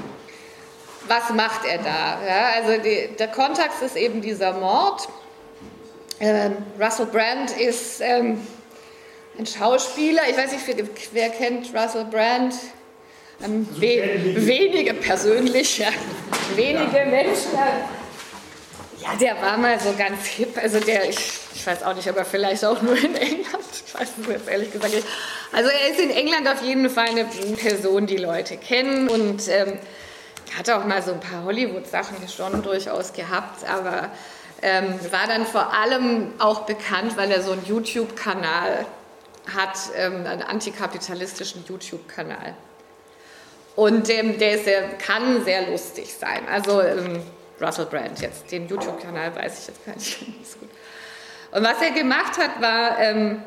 [1.08, 2.20] was macht er da?
[2.24, 5.10] Ja, also die, der Kontext ist eben dieser Mord.
[6.20, 8.46] Ähm, Russell Brand ist ähm,
[9.40, 12.54] ein Schauspieler, ich weiß nicht, wer kennt Russell Brand?
[13.42, 15.88] Ähm, we wenige persönlich, ja.
[16.56, 17.06] wenige ja.
[17.06, 17.52] Menschen.
[19.02, 21.18] Ja, der war mal so ganz hip, also der, ich,
[21.56, 24.74] ich weiß auch nicht, aber vielleicht auch nur in England, ich weiß es jetzt ehrlich
[24.74, 25.08] gesagt nicht.
[25.54, 27.24] Also er ist in England auf jeden Fall eine
[27.56, 29.80] Person, die Leute kennen und ähm,
[30.58, 34.12] hat auch mal so ein paar Hollywood-Sachen schon durchaus gehabt, aber
[34.62, 38.86] ähm, war dann vor allem auch bekannt, weil er so einen YouTube-Kanal
[39.54, 42.56] hat ähm, einen antikapitalistischen YouTube-Kanal.
[43.76, 46.48] Und ähm, der ist sehr, kann sehr lustig sein.
[46.50, 47.22] Also ähm,
[47.62, 50.70] Russell Brand jetzt, den YouTube-Kanal weiß ich jetzt gar nicht so gut.
[51.52, 53.42] Und was er gemacht hat, war, ähm,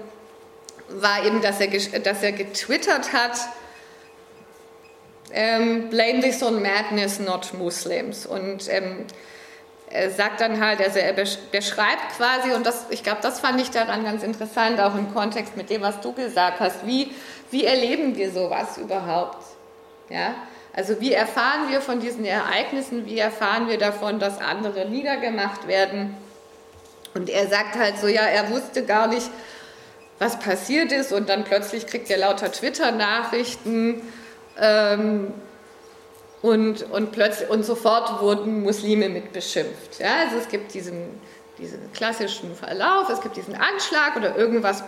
[0.89, 1.69] war eben, dass er,
[2.01, 3.39] dass er getwittert hat,
[5.33, 8.27] ähm, blame this on madness, not Muslims.
[8.27, 9.07] Und ähm,
[9.93, 13.71] er sagt dann halt, also er beschreibt quasi, und das, ich glaube, das fand ich
[13.71, 17.13] daran ganz interessant, auch im Kontext mit dem, was du gesagt hast, wie,
[17.51, 19.45] wie erleben wir sowas überhaupt?
[20.09, 20.35] Ja?
[20.73, 26.17] Also wie erfahren wir von diesen Ereignissen, wie erfahren wir davon, dass andere niedergemacht werden?
[27.13, 29.29] Und er sagt halt so, ja, er wusste gar nicht,
[30.19, 34.01] was passiert ist und dann plötzlich kriegt er lauter Twitter-Nachrichten.
[34.59, 35.35] Ähm,
[36.43, 40.01] und, und, plötzlich, und sofort wurden Muslime mit beschimpft.
[40.01, 41.21] Ja, also es gibt diesen,
[41.59, 44.83] diesen klassischen Verlauf, es gibt diesen Anschlag oder irgendwas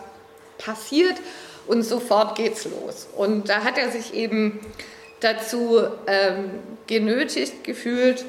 [0.59, 1.17] passiert
[1.67, 3.09] und sofort geht's los.
[3.17, 4.61] Und da hat er sich eben
[5.21, 6.51] dazu ähm,
[6.87, 8.25] genötigt gefühlt,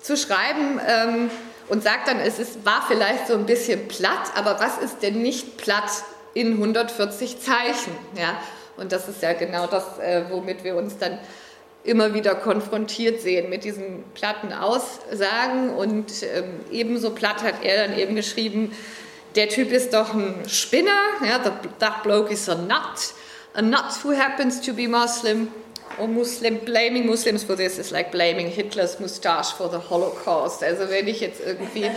[0.00, 1.30] zu schreiben ähm,
[1.68, 5.20] und sagt dann, es ist, war vielleicht so ein bisschen platt, aber was ist denn
[5.20, 5.90] nicht platt
[6.32, 7.92] in 140 Zeichen?
[8.16, 8.40] Ja?
[8.76, 11.18] Und das ist ja genau das, äh, womit wir uns dann
[11.84, 15.70] immer wieder konfrontiert sehen mit diesen platten Aussagen.
[15.70, 18.72] Und ähm, ebenso platt hat er dann eben geschrieben,
[19.36, 21.38] der Typ ist doch ein Spinner, ja,
[21.78, 23.14] that bloke is a nut,
[23.54, 25.48] a nut who happens to be Muslim.
[25.98, 30.62] Or Muslim, blaming Muslims for this is like blaming Hitler's mustache for the Holocaust.
[30.62, 31.90] Also wenn ich jetzt irgendwie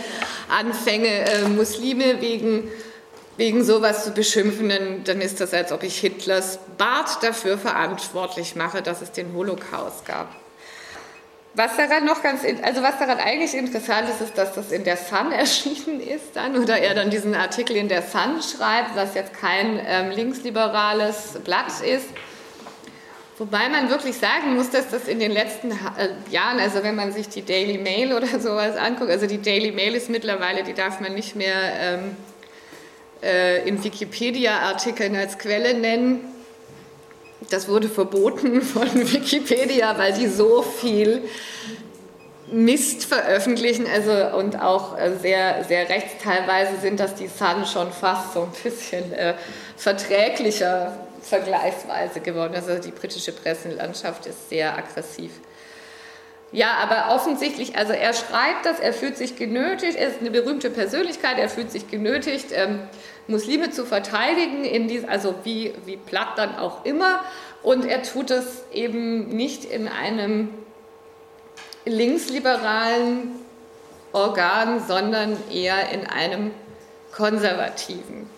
[0.48, 2.70] anfange, äh, Muslime wegen,
[3.40, 8.82] wegen sowas zu beschimpfen, dann, ist das, als ob ich Hitlers Bart dafür verantwortlich mache,
[8.82, 10.28] dass es den Holocaust gab.
[11.54, 14.98] Was daran noch ganz, also was daran eigentlich interessant ist, ist, dass das in der
[14.98, 19.32] Sun erschienen ist dann oder er dann diesen Artikel in der Sun schreibt, was jetzt
[19.32, 22.08] kein ähm, linksliberales Blatt ist.
[23.38, 27.10] Wobei man wirklich sagen muss, dass das in den letzten äh, Jahren, also wenn man
[27.10, 31.00] sich die Daily Mail oder sowas anguckt, also die Daily Mail ist mittlerweile, die darf
[31.00, 32.16] man nicht mehr ähm,
[33.22, 36.20] äh, in Wikipedia-Artikeln als Quelle nennen
[37.48, 41.22] das wurde verboten von Wikipedia, weil die so viel
[42.52, 47.92] Mist veröffentlichen, also und auch äh, sehr, sehr rechts teilweise sind, dass die Sun schon
[47.92, 49.34] fast so ein bisschen äh,
[49.76, 52.68] verträglicher vergleichsweise geworden ist.
[52.68, 55.30] Also die britische Presselandschaft ist sehr aggressiv.
[56.52, 60.68] Ja, aber offensichtlich, also er schreibt das, er fühlt sich genötigt, er ist eine berühmte
[60.68, 62.80] Persönlichkeit, er fühlt sich genötigt, ähm,
[63.28, 67.20] Muslime zu verteidigen, in dies, also wie, wie platt dann auch immer.
[67.62, 70.48] Und er tut es eben nicht in einem
[71.84, 73.30] linksliberalen
[74.12, 76.50] Organ, sondern eher in einem
[77.12, 78.28] konservativen.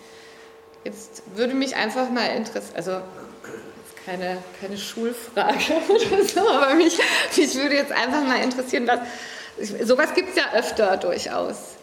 [0.83, 3.01] Jetzt würde mich einfach mal interessieren, also
[4.05, 6.97] keine, keine Schulfrage oder so, aber mich,
[7.35, 8.99] mich würde jetzt einfach mal interessieren, was,
[9.87, 11.75] sowas gibt es ja öfter durchaus,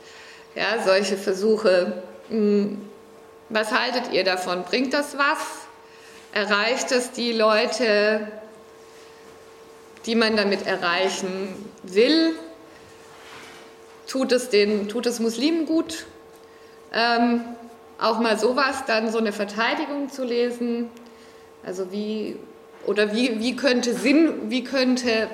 [0.55, 2.03] ja, solche Versuche.
[2.29, 2.81] Hm,
[3.49, 4.65] was haltet ihr davon?
[4.65, 5.39] Bringt das was?
[6.33, 8.29] Erreicht es die Leute,
[10.07, 12.35] die man damit erreichen will?
[14.07, 16.07] Tut es, den, tut es Muslimen gut?
[16.93, 17.45] Ähm,
[18.01, 20.91] auch mal sowas, dann so eine Verteidigung zu lesen.
[21.65, 22.37] Also wie,
[22.87, 25.29] oder wie, wie könnte Sinn, wie könnte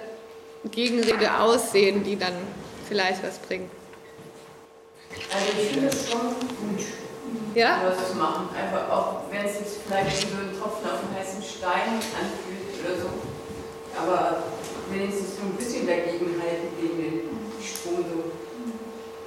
[0.71, 2.35] Gegenrede aussehen, die dann
[2.89, 3.71] vielleicht was bringt?
[5.33, 6.85] Also ich finde es schon gut
[7.57, 7.81] ja?
[7.81, 8.49] sowas zu machen.
[8.55, 12.69] Einfach auch, wenn es sich vielleicht wie so ein Tropfen auf dem heißen Stein anfühlt
[12.85, 13.09] oder so.
[13.97, 14.45] Aber
[14.93, 17.21] wenigstens so ein bisschen dagegen halten gegen den
[17.65, 18.37] Strom so.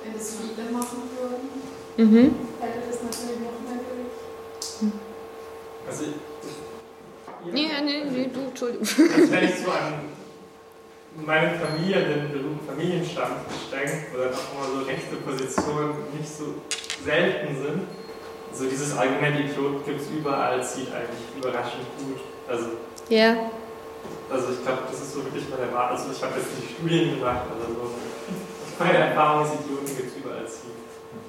[0.04, 1.50] Wenn es viele machen würden,
[1.98, 2.36] mhm.
[2.62, 4.94] hätte das natürlich noch mehr Gewicht.
[5.86, 6.59] Also ich,
[7.45, 8.88] Nee, nee, nee, du, Entschuldigung.
[8.88, 9.93] Also wenn ich so an
[11.25, 13.32] meine Familie, den berühmten Familienstand
[13.71, 16.56] denke, wo dann auch immer so rechte Positionen nicht so
[17.04, 17.82] selten sind,
[18.54, 22.19] so dieses Argument, Idiot gibt es überall, zieht eigentlich überraschend gut.
[22.47, 22.65] Also,
[23.10, 23.36] ja.
[24.30, 25.97] also ich glaube, das ist so wirklich meine Erfahrung.
[25.97, 27.91] Also ich habe jetzt nicht Studien gemacht oder so.
[28.80, 30.71] Meine Erfahrung ist, Idioten gibt es überall ziehen.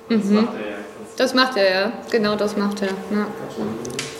[0.09, 0.35] Das Mhm.
[0.37, 0.77] macht er ja.
[1.21, 2.97] Das macht er ja, genau das macht er.
[3.13, 3.29] Ja.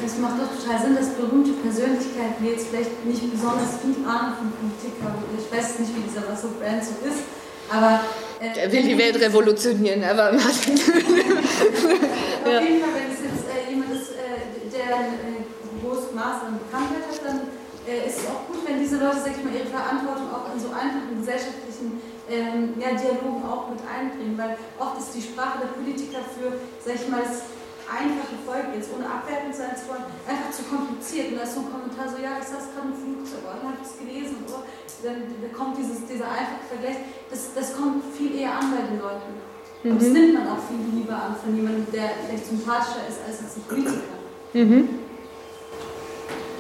[0.05, 4.37] Es macht doch total Sinn, dass berühmte Persönlichkeiten, die jetzt vielleicht nicht besonders viel Ahnung
[4.37, 7.25] von Politik haben, ich weiß nicht, wie dieser Russell Brand so ist,
[7.73, 8.05] aber...
[8.37, 10.77] Äh, Er will die Welt revolutionieren, aber Martin.
[12.45, 16.53] Auf jeden Fall, wenn es jetzt äh, jemand ist, äh, der ein äh, großes Maß
[16.53, 17.49] an Bekanntheit hat, dann
[17.89, 20.61] äh, ist es auch gut, wenn diese Leute, sag ich mal, ihre Verantwortung auch in
[20.61, 21.97] so einfachen gesellschaftlichen
[22.31, 26.95] ähm, ja, Dialogen auch mit einbringen, weil oft ist die Sprache der Politiker für, sag
[26.95, 27.43] ich mal, das
[27.91, 31.35] einfache Volk, jetzt ohne abwertend sein zu wollen, einfach zu kompliziert.
[31.35, 33.75] Und da ist so ein Kommentar so, ja, ich saß gerade im Flugzeug, oh, dann
[33.75, 34.63] habe ich es gelesen und so.
[35.03, 39.03] Dann, dann kommt dieses, dieser einfache Vergleich, das, das kommt viel eher an bei den
[39.03, 39.35] Leuten.
[39.83, 40.15] Und das Mhm.
[40.15, 43.65] nimmt man auch viel lieber an von jemandem, der vielleicht sympathischer ist als jetzt ein
[43.67, 44.17] Politiker.
[44.53, 44.89] Mhm.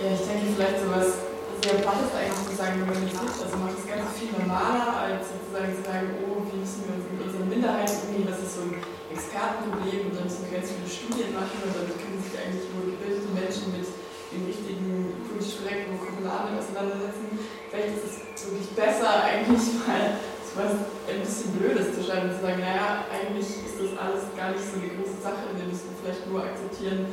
[0.03, 1.30] Ja, ich denke vielleicht sowas
[1.61, 3.37] sehr Plattes eigentlich zu sagen, wenn man nicht sieht.
[3.37, 7.05] Also macht es ganz viel normaler, als sozusagen zu sagen, oh, wie müssen wir uns
[7.05, 8.81] mit unseren Minderheiten umgehen, das ist so ein
[9.13, 12.89] Expertenproblem und dann müssen wir ganz viele Studien machen und damit können sich eigentlich nur
[12.89, 13.87] gebildete Menschen mit
[14.33, 14.89] den richtigen
[15.27, 17.29] politisch korrekten Vokabular auseinandersetzen.
[17.69, 20.17] Vielleicht ist es wirklich besser, eigentlich mal
[20.51, 20.75] was
[21.07, 24.67] ein bisschen Blödes zu schreiben und zu sagen, naja, eigentlich ist das alles gar nicht
[24.67, 27.07] so eine große Sache, wir müssen vielleicht nur akzeptieren,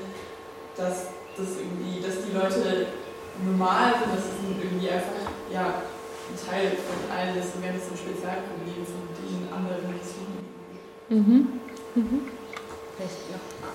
[0.73, 2.89] dass das irgendwie, dass die Leute
[3.45, 5.83] normal sind, dass es irgendwie einfach ja,
[6.29, 10.41] ein Teil von allen ist und gar nicht so ein Spezialproblem von den anderen Muslimen.
[11.09, 11.59] Mhm.
[11.95, 12.21] Mhm.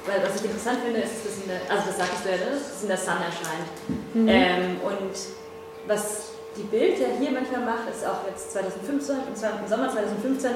[0.07, 2.75] Weil was ich interessant finde, ist, dass in der, also das sagst du ja, dass
[2.77, 3.71] es in der Sun erscheint.
[4.15, 4.29] Mhm.
[4.29, 5.15] Ähm, und
[5.87, 9.89] was die Bild ja hier manchmal macht, ist auch jetzt 2015, im Sommer- im Sommer
[9.91, 10.51] 2015,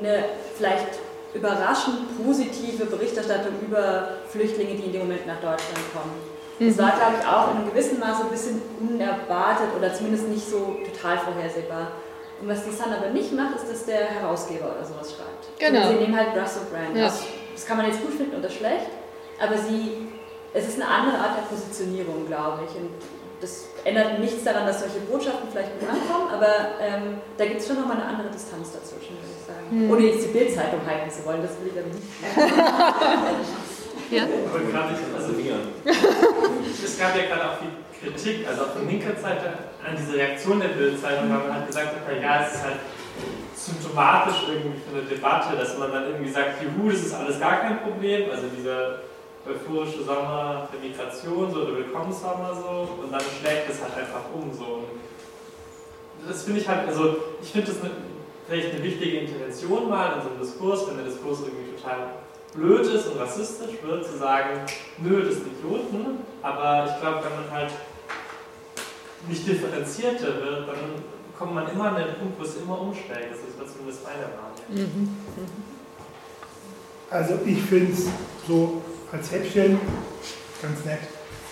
[0.00, 0.24] eine
[0.56, 0.98] vielleicht
[1.34, 6.16] überraschend positive Berichterstattung über Flüchtlinge, die in dem Moment nach Deutschland kommen.
[6.58, 6.78] Das Mhm.
[6.78, 10.76] war, glaube ich, auch in einem gewissen Maße ein bisschen unerwartet oder zumindest nicht so
[10.92, 11.92] total vorhersehbar.
[12.40, 15.58] Und was die Sun aber nicht macht, ist, dass der Herausgeber oder sowas schreibt.
[15.58, 15.88] Genau.
[15.88, 16.96] Und sie nehmen halt Russell Brand.
[16.96, 17.12] Ja.
[17.54, 18.88] Das kann man jetzt gut finden oder schlecht,
[19.40, 20.08] aber sie,
[20.52, 22.76] es ist eine andere Art der Positionierung, glaube ich.
[22.76, 22.90] Und
[23.40, 27.66] das ändert nichts daran, dass solche Botschaften vielleicht gut ankommen, aber ähm, da gibt es
[27.66, 29.66] schon nochmal eine andere Distanz dazwischen, würde ich sagen.
[29.70, 29.90] Hm.
[29.90, 32.04] Ohne jetzt die Bildzeitung halten zu wollen, das will ich aber nicht.
[34.10, 34.24] ja?
[34.24, 35.32] Aber gerade, also,
[36.84, 39.46] es gab ja gerade auch viel Kritik, also auch von linker Seite,
[39.84, 42.76] an diese Reaktion der Bildzeitung, weil man halt gesagt hat, ja, es ist halt
[43.54, 47.60] symptomatisch irgendwie für eine Debatte, dass man dann irgendwie sagt, juhu, das ist alles gar
[47.60, 49.00] kein Problem, also dieser
[49.46, 54.52] euphorische Sommer der Migration, so der Willkommenssommer so, und dann schlägt es halt einfach um
[54.52, 54.84] so.
[56.26, 57.90] Das finde ich halt, also ich finde das eine,
[58.46, 62.25] vielleicht eine wichtige Intervention mal in so einem Diskurs, wenn der Diskurs irgendwie total
[62.56, 64.60] blöd ist und rassistisch wird, zu sagen,
[64.98, 67.72] nö, das sind Idioten, aber ich glaube, wenn man halt
[69.28, 70.76] nicht differenzierter wird, dann
[71.38, 73.28] kommt man immer an den Punkt, wo es immer umsteigt.
[73.30, 74.92] Das ist zumindest meine Wahrnehmung.
[74.92, 75.08] Mhm.
[77.10, 78.06] Also ich finde es
[78.46, 79.78] so als Häppchen
[80.62, 81.00] ganz nett.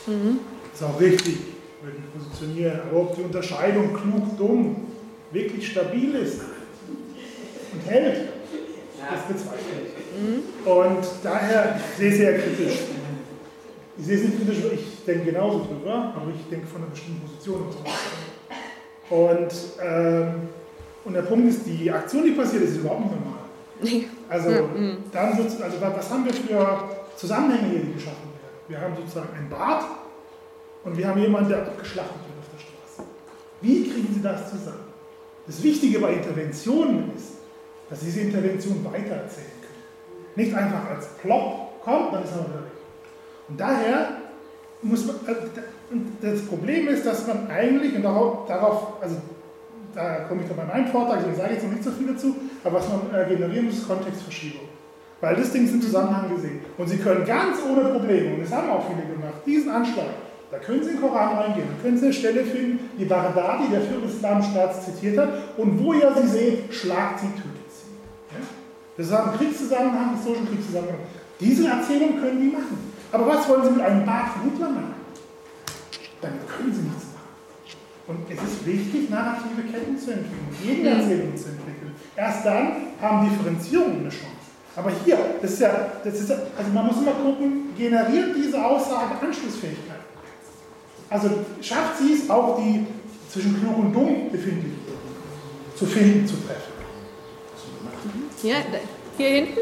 [0.06, 0.40] Mhm.
[0.72, 1.38] Ist auch richtig,
[1.82, 2.80] würde ich positionieren.
[2.88, 4.88] Aber ob die Unterscheidung klug-dumm
[5.30, 6.40] wirklich stabil ist
[7.72, 8.28] und hält,
[9.10, 10.20] das bezweifle ich.
[10.20, 10.70] Mhm.
[10.70, 12.78] Und daher sehr, sehr kritisch.
[13.96, 17.20] Ich sehe es nicht kritisch, ich denke genauso drüber, aber ich denke von einer bestimmten
[17.28, 17.66] Position.
[19.10, 20.48] Und, ähm,
[21.04, 24.10] und der Punkt ist, die Aktion, die passiert ist, überhaupt nicht normal.
[24.26, 24.96] Also, mhm.
[25.12, 28.58] dann also was haben wir für Zusammenhänge hier, die geschaffen werden?
[28.68, 29.84] Wir haben sozusagen ein Bad
[30.82, 33.08] und wir haben jemanden, der abgeschlachtet wird auf der Straße.
[33.60, 34.84] Wie kriegen Sie das zusammen?
[35.46, 37.34] Das Wichtige bei Interventionen ist,
[37.90, 39.74] dass diese Intervention weitererzählen können.
[40.36, 42.72] Nicht einfach als Plop kommt, dann ist er wieder weg.
[43.48, 44.08] Und daher
[44.82, 45.34] muss man, äh,
[46.20, 49.16] das Problem ist, dass man eigentlich, und darauf, also
[49.94, 52.34] da komme ich dann bei meinem Vortrag, ich sage jetzt noch nicht so viel dazu,
[52.64, 54.68] aber was man äh, generieren muss, ist Kontextverschiebung.
[55.20, 56.60] Weil das Ding ist im Zusammenhang gesehen.
[56.76, 60.06] Und Sie können ganz ohne Probleme, und das haben auch viele gemacht, diesen Anschlag,
[60.50, 63.64] da können Sie in den Koran reingehen, da können Sie eine Stelle finden, die Baghdadi,
[63.70, 67.26] der für Islamstaat zitiert hat, und wo ihr sie seht, schlagt sie.
[67.26, 67.53] Ja?
[68.96, 71.00] Das ist ein Kriegszusammenhang, historischen Kriegszusammenhang.
[71.40, 72.92] Diese Erzählung können die machen.
[73.10, 74.94] Aber was wollen Sie mit einem Bad von Hitler machen?
[76.20, 77.14] Damit können Sie nichts machen.
[78.06, 81.92] Und es ist wichtig, narrative Ketten zu entwickeln, Gegenerzählungen zu entwickeln.
[82.16, 84.44] Erst dann haben Differenzierungen eine Chance.
[84.76, 89.14] Aber hier, das ist ja, das ist, also man muss immer gucken, generiert diese Aussage
[89.20, 90.00] Anschlussfähigkeit?
[91.08, 91.30] Also
[91.60, 92.86] schafft sie es auch, die
[93.30, 94.80] zwischen klug und dumm befindlichen
[95.76, 96.73] zu finden, zu treffen?
[98.42, 98.56] Ja,
[99.16, 99.58] hier hinten?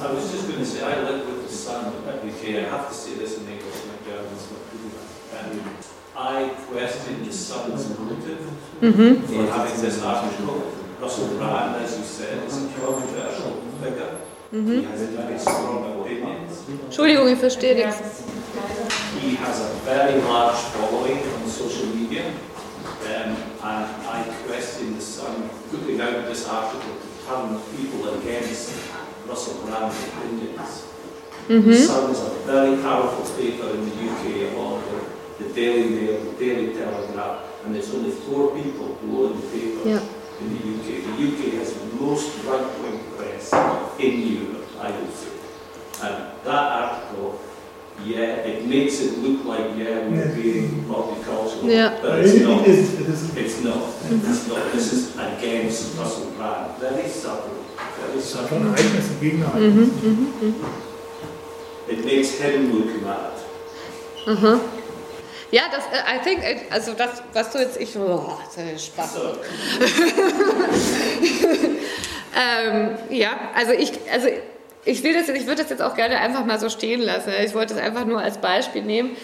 [0.00, 2.64] I was just going to say, I live with the sun every day.
[2.64, 6.00] I have to say this in English, my German's not good enough.
[6.16, 8.40] I question the sun's motive
[8.80, 9.26] mm-hmm.
[9.26, 10.72] for having this article.
[11.00, 14.20] Russell Brand, as you said, is a controversial figure.
[14.52, 14.80] Mm-hmm.
[14.80, 16.62] He has very strong opinions.
[16.84, 18.24] Entschuldigung, ich verstehe nichts.
[19.20, 22.24] He has a very large following on social media.
[23.04, 24.99] Um, and I question
[26.00, 28.72] Sun out this article to turn people against
[29.26, 30.86] Russell Brand's opinions.
[31.46, 31.70] Mm-hmm.
[31.70, 36.24] The Sun is a very powerful paper in the UK, along with the Daily Mail,
[36.24, 40.02] the Daily Telegraph, and there's only four people who own the paper yeah.
[40.40, 41.04] in the UK.
[41.04, 43.52] The UK has the most right-wing press
[43.98, 45.36] in Europe, I would say.
[46.02, 47.38] And that article
[48.04, 51.98] yeah, it makes it look like, yeah, we're being multicultural, yeah.
[52.00, 52.66] but it's not.
[52.66, 53.94] It's not.
[54.10, 54.72] It's not.
[54.72, 56.78] This is against Russell Brand.
[56.78, 57.60] Very subtle.
[58.10, 59.70] Ereignisse, Gegenereignisse.
[59.70, 60.54] Mhm, mhm, mhm.
[61.88, 63.32] It makes him look mad.
[64.26, 64.60] Mhm.
[65.50, 68.86] Ja, das, äh, I think, it, also das, was du jetzt, ich, oh, das ist
[68.86, 69.14] Spaß.
[69.14, 69.20] So.
[72.36, 74.28] ähm, ja, also ich, also
[74.84, 77.32] ich will das, ich würde das jetzt auch gerne einfach mal so stehen lassen.
[77.44, 79.16] Ich wollte es einfach nur als Beispiel nehmen.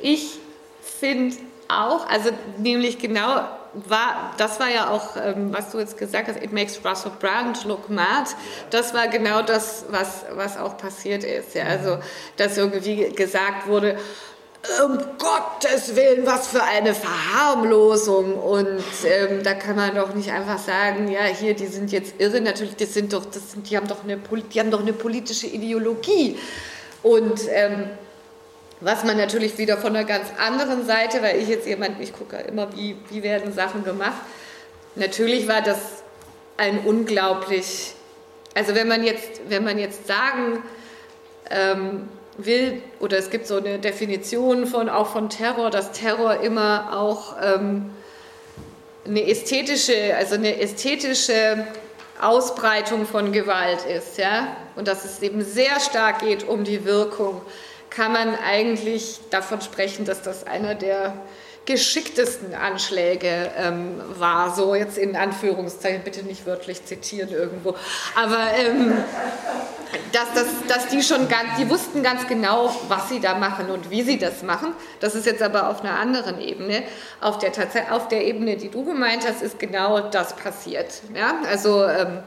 [0.00, 0.38] Ich
[0.82, 1.36] finde
[1.68, 6.42] auch, also nämlich genau war, das war ja auch, ähm, was du jetzt gesagt hast,
[6.42, 8.30] it makes Russell Brand look mad.
[8.70, 11.54] Das war genau das, was, was auch passiert ist.
[11.54, 11.64] Ja?
[11.64, 11.98] Also,
[12.36, 13.98] dass irgendwie gesagt wurde,
[14.84, 18.34] um Gottes Willen, was für eine Verharmlosung.
[18.34, 22.40] Und ähm, da kann man doch nicht einfach sagen, ja, hier, die sind jetzt irre.
[22.40, 25.46] Natürlich, das sind doch, das sind, die, haben doch eine, die haben doch eine politische
[25.46, 26.38] Ideologie.
[27.02, 27.90] Und ähm,
[28.80, 32.36] was man natürlich wieder von einer ganz anderen Seite, weil ich jetzt jemand, ich gucke
[32.36, 34.20] immer, wie, wie werden Sachen gemacht.
[34.94, 35.78] Natürlich war das
[36.56, 37.94] ein unglaublich,
[38.54, 40.62] also wenn man jetzt, wenn man jetzt sagen
[41.50, 46.96] ähm, will, oder es gibt so eine Definition von, auch von Terror, dass Terror immer
[46.98, 47.90] auch ähm,
[49.06, 51.66] eine ästhetische, also eine ästhetische
[52.20, 57.42] Ausbreitung von Gewalt ist, ja, und dass es eben sehr stark geht um die Wirkung,
[57.90, 61.14] kann man eigentlich davon sprechen, dass das einer der
[61.66, 67.74] geschicktesten Anschläge ähm, war, so jetzt in Anführungszeichen, bitte nicht wörtlich zitieren irgendwo,
[68.14, 68.92] aber ähm,
[70.12, 73.90] dass, dass, dass die schon ganz, die wussten ganz genau, was sie da machen und
[73.90, 74.72] wie sie das machen.
[75.00, 76.82] Das ist jetzt aber auf einer anderen Ebene.
[77.20, 77.52] Auf der,
[77.90, 81.02] auf der Ebene, die du gemeint hast, ist genau das passiert.
[81.14, 81.36] Ja?
[81.48, 82.22] Also ähm,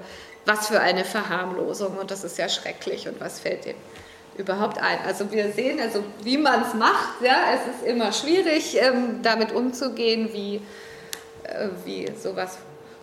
[0.46, 3.76] was für eine Verharmlosung und das ist ja schrecklich und was fällt dem
[4.38, 5.00] überhaupt ein.
[5.06, 9.52] Also wir sehen, also wie man es macht, ja, es ist immer schwierig, ähm, damit
[9.52, 10.62] umzugehen, wie,
[11.44, 12.58] äh, wie sowas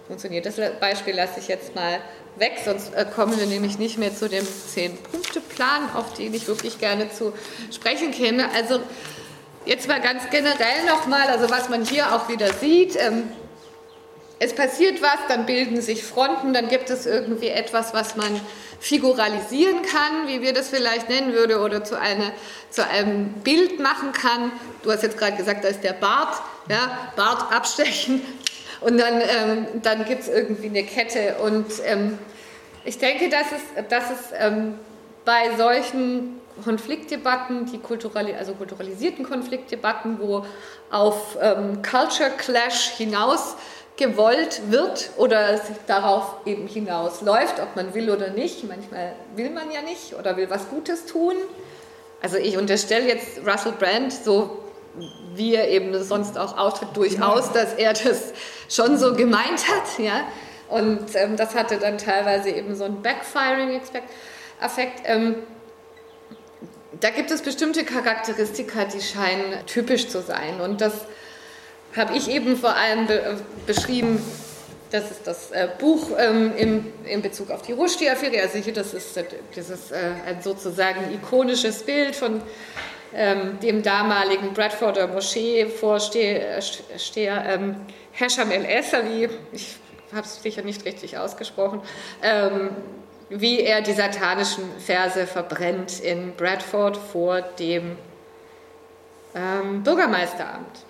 [0.06, 0.46] funktioniert.
[0.46, 1.98] Das Beispiel lasse ich jetzt mal
[2.36, 6.78] weg, sonst äh, kommen wir nämlich nicht mehr zu dem Zehn-Punkte-Plan, auf den ich wirklich
[6.78, 7.32] gerne zu
[7.72, 8.50] sprechen käme.
[8.54, 8.80] Also
[9.66, 13.24] jetzt mal ganz generell nochmal, also was man hier auch wieder sieht, ähm,
[14.38, 18.40] es passiert was, dann bilden sich Fronten, dann gibt es irgendwie etwas, was man
[18.80, 22.32] figuralisieren kann, wie wir das vielleicht nennen würde, oder zu, eine,
[22.70, 24.52] zu einem Bild machen kann.
[24.82, 26.34] Du hast jetzt gerade gesagt, da ist der Bart,
[26.68, 28.22] ja, Bart abstechen
[28.80, 31.36] und dann, ähm, dann gibt es irgendwie eine Kette.
[31.42, 32.18] Und ähm,
[32.84, 34.78] ich denke, dass es, dass es ähm,
[35.24, 40.44] bei solchen Konfliktdebatten, die kulturali also kulturalisierten Konfliktdebatten, wo
[40.90, 43.56] auf ähm, Culture Clash hinaus
[43.96, 48.64] gewollt wird oder darauf eben hinausläuft, ob man will oder nicht.
[48.64, 51.34] Manchmal will man ja nicht oder will was Gutes tun.
[52.20, 54.64] Also ich unterstelle jetzt Russell Brand, so
[55.34, 58.32] wie er eben sonst auch auftritt, durchaus, dass er das
[58.68, 59.98] schon so gemeint hat.
[59.98, 60.24] Ja?
[60.68, 64.08] Und ähm, das hatte dann teilweise eben so einen Backfiring-Effekt.
[65.04, 65.36] Ähm,
[67.00, 70.60] da gibt es bestimmte Charakteristika, die scheinen typisch zu sein.
[70.60, 70.92] Und das
[71.96, 73.36] habe ich eben vor allem be äh,
[73.66, 74.20] beschrieben,
[74.90, 78.42] das ist das äh, Buch ähm, im, in Bezug auf die Rushdie-Affäre.
[78.42, 82.42] Also hier, das ist, das ist äh, ein sozusagen ikonisches Bild von
[83.12, 86.60] ähm, dem damaligen Bradforder Moschee-Vorsteher
[87.16, 87.76] ähm,
[88.12, 89.76] Hesham el-Essawi, ich
[90.12, 91.80] habe es sicher nicht richtig ausgesprochen,
[92.22, 92.70] ähm,
[93.28, 97.96] wie er die satanischen Verse verbrennt in Bradford vor dem
[99.34, 100.84] ähm, Bürgermeisteramt.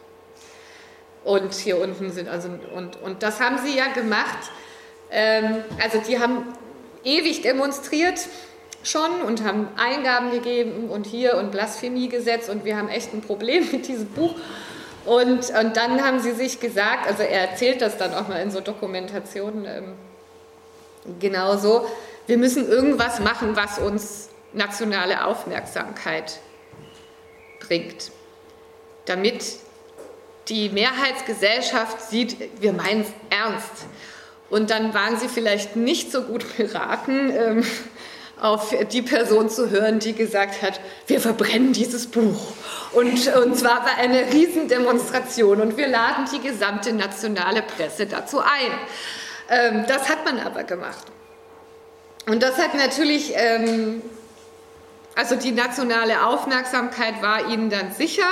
[1.25, 4.51] Und hier unten sind also, und, und das haben sie ja gemacht.
[5.11, 6.47] Ähm, also die haben
[7.03, 8.20] ewig demonstriert
[8.83, 13.66] schon und haben Eingaben gegeben und hier und Blasphemiegesetz und wir haben echt ein Problem
[13.72, 14.35] mit diesem Buch.
[15.07, 18.51] Und, und dann haben sie sich gesagt, also er erzählt das dann auch mal in
[18.51, 19.93] so Dokumentationen ähm,
[21.20, 21.87] genauso,
[22.27, 26.39] wir müssen irgendwas machen, was uns nationale Aufmerksamkeit
[27.61, 28.11] bringt,
[29.05, 29.45] damit
[30.49, 33.87] die Mehrheitsgesellschaft sieht, wir meinen es ernst.
[34.51, 37.65] Und dann waren sie vielleicht nicht so gut beraten, ähm,
[38.41, 42.53] auf die Person zu hören, die gesagt hat, wir verbrennen dieses Buch.
[42.93, 48.73] Und, und zwar bei einer Riesendemonstration und wir laden die gesamte nationale Presse dazu ein.
[49.49, 51.07] Ähm, das hat man aber gemacht.
[52.27, 54.03] Und das hat natürlich, ähm,
[55.15, 58.29] also die nationale Aufmerksamkeit war ihnen dann sicher.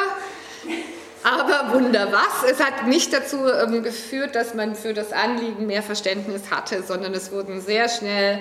[1.25, 5.83] Aber Wunder was, es hat nicht dazu ähm, geführt, dass man für das Anliegen mehr
[5.83, 8.41] Verständnis hatte, sondern es wurden sehr schnell,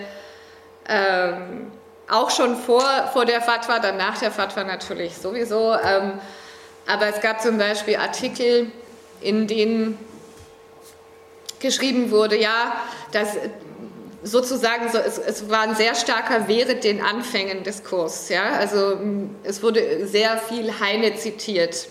[0.90, 1.72] ähm,
[2.10, 6.20] auch schon vor, vor der Fatwa, dann nach der Fatwa natürlich sowieso, ähm,
[6.88, 8.72] aber es gab zum Beispiel Artikel,
[9.22, 9.98] in denen
[11.60, 12.76] geschrieben wurde, ja,
[13.12, 13.38] dass
[14.24, 18.30] sozusagen so, es, es, war ein sehr starker während den Anfängen Diskurs.
[18.30, 18.54] Ja?
[18.58, 19.00] Also
[19.44, 21.88] es wurde sehr viel Heine zitiert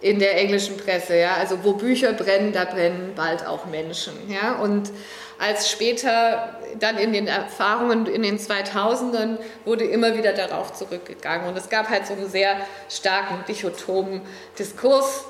[0.00, 1.16] in der englischen Presse.
[1.16, 1.34] Ja?
[1.34, 4.14] Also wo Bücher brennen, da brennen bald auch Menschen.
[4.28, 4.54] Ja?
[4.54, 4.90] Und
[5.38, 11.48] als später dann in den Erfahrungen in den 2000ern wurde immer wieder darauf zurückgegangen.
[11.48, 12.56] Und es gab halt so einen sehr
[12.90, 14.20] starken dichotomen
[14.58, 15.24] Diskurs,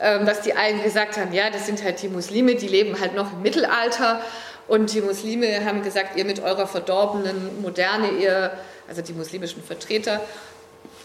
[0.00, 3.14] ähm, dass die einen gesagt haben, ja, das sind halt die Muslime, die leben halt
[3.14, 4.20] noch im Mittelalter.
[4.68, 8.50] Und die Muslime haben gesagt, ihr mit eurer verdorbenen Moderne, ihr,
[8.88, 10.20] also die muslimischen Vertreter,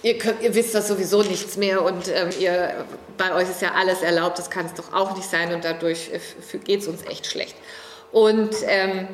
[0.03, 2.85] ihr, könnt, ihr wisst das sowieso nichts mehr und ähm, ihr,
[3.17, 6.11] bei euch ist ja alles erlaubt, das kann es doch auch nicht sein und dadurch
[6.11, 7.55] äh, geht es uns echt schlecht.
[8.11, 9.07] Und ähm,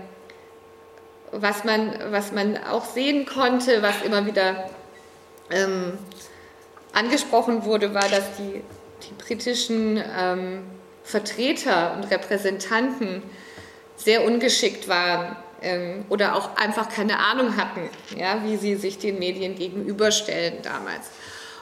[1.31, 4.69] was, man, was man auch sehen konnte, was immer wieder
[5.51, 5.97] ähm,
[6.93, 8.61] angesprochen wurde, war, dass die,
[9.07, 10.63] die britischen ähm,
[11.03, 13.21] Vertreter und Repräsentanten
[13.97, 15.35] sehr ungeschickt waren
[15.65, 21.09] ähm, oder auch einfach keine Ahnung hatten, ja, wie sie sich den Medien gegenüberstellen damals.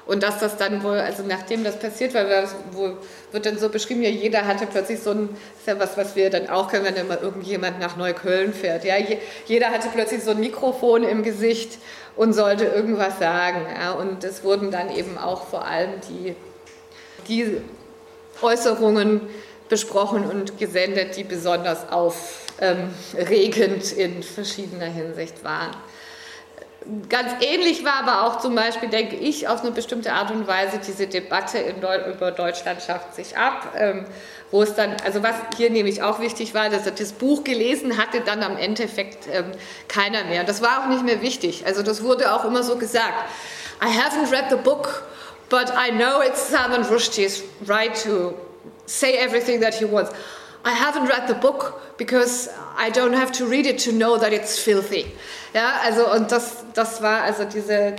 [0.06, 2.26] Und dass das dann wohl, also nachdem das passiert war,
[2.74, 2.97] wo,
[3.32, 6.30] wird dann so beschrieben, ja, jeder hatte plötzlich so ein, ist ja was, was wir
[6.30, 8.84] dann auch können, wenn immer irgendjemand nach Neukölln fährt.
[8.84, 8.95] Ja,
[9.45, 11.78] jeder hatte plötzlich so ein Mikrofon im Gesicht
[12.18, 13.66] und sollte irgendwas sagen.
[13.80, 16.36] Ja, und es wurden dann eben auch vor allem die,
[17.30, 17.62] die
[18.41, 19.22] Äußerungen
[19.70, 21.89] besprochen und gesendet, die besonders
[22.60, 25.72] aufregend in verschiedener Hinsicht waren.
[27.08, 30.80] Ganz ähnlich war aber auch zum Beispiel, denke ich, auf eine bestimmte Art und Weise
[30.86, 34.06] diese Debatte Deu über Deutschland schafft sich ab, ähm,
[34.51, 37.97] wo es dann, also was hier nämlich auch wichtig war, dass er das Buch gelesen
[37.97, 39.45] hatte, dann am Endeffekt ähm,
[39.88, 40.43] keiner mehr.
[40.43, 41.66] Das war auch nicht mehr wichtig.
[41.66, 43.30] Also das wurde auch immer so gesagt.
[43.82, 45.04] I haven't read the book,
[45.49, 48.34] but I know it's Salman Rushdie's right to
[48.86, 50.12] say everything that he wants.
[50.66, 54.32] I haven't read the book because I don't have to read it to know that
[54.32, 55.05] it's filthy.
[55.53, 57.95] Ja, also und das, das war also diese,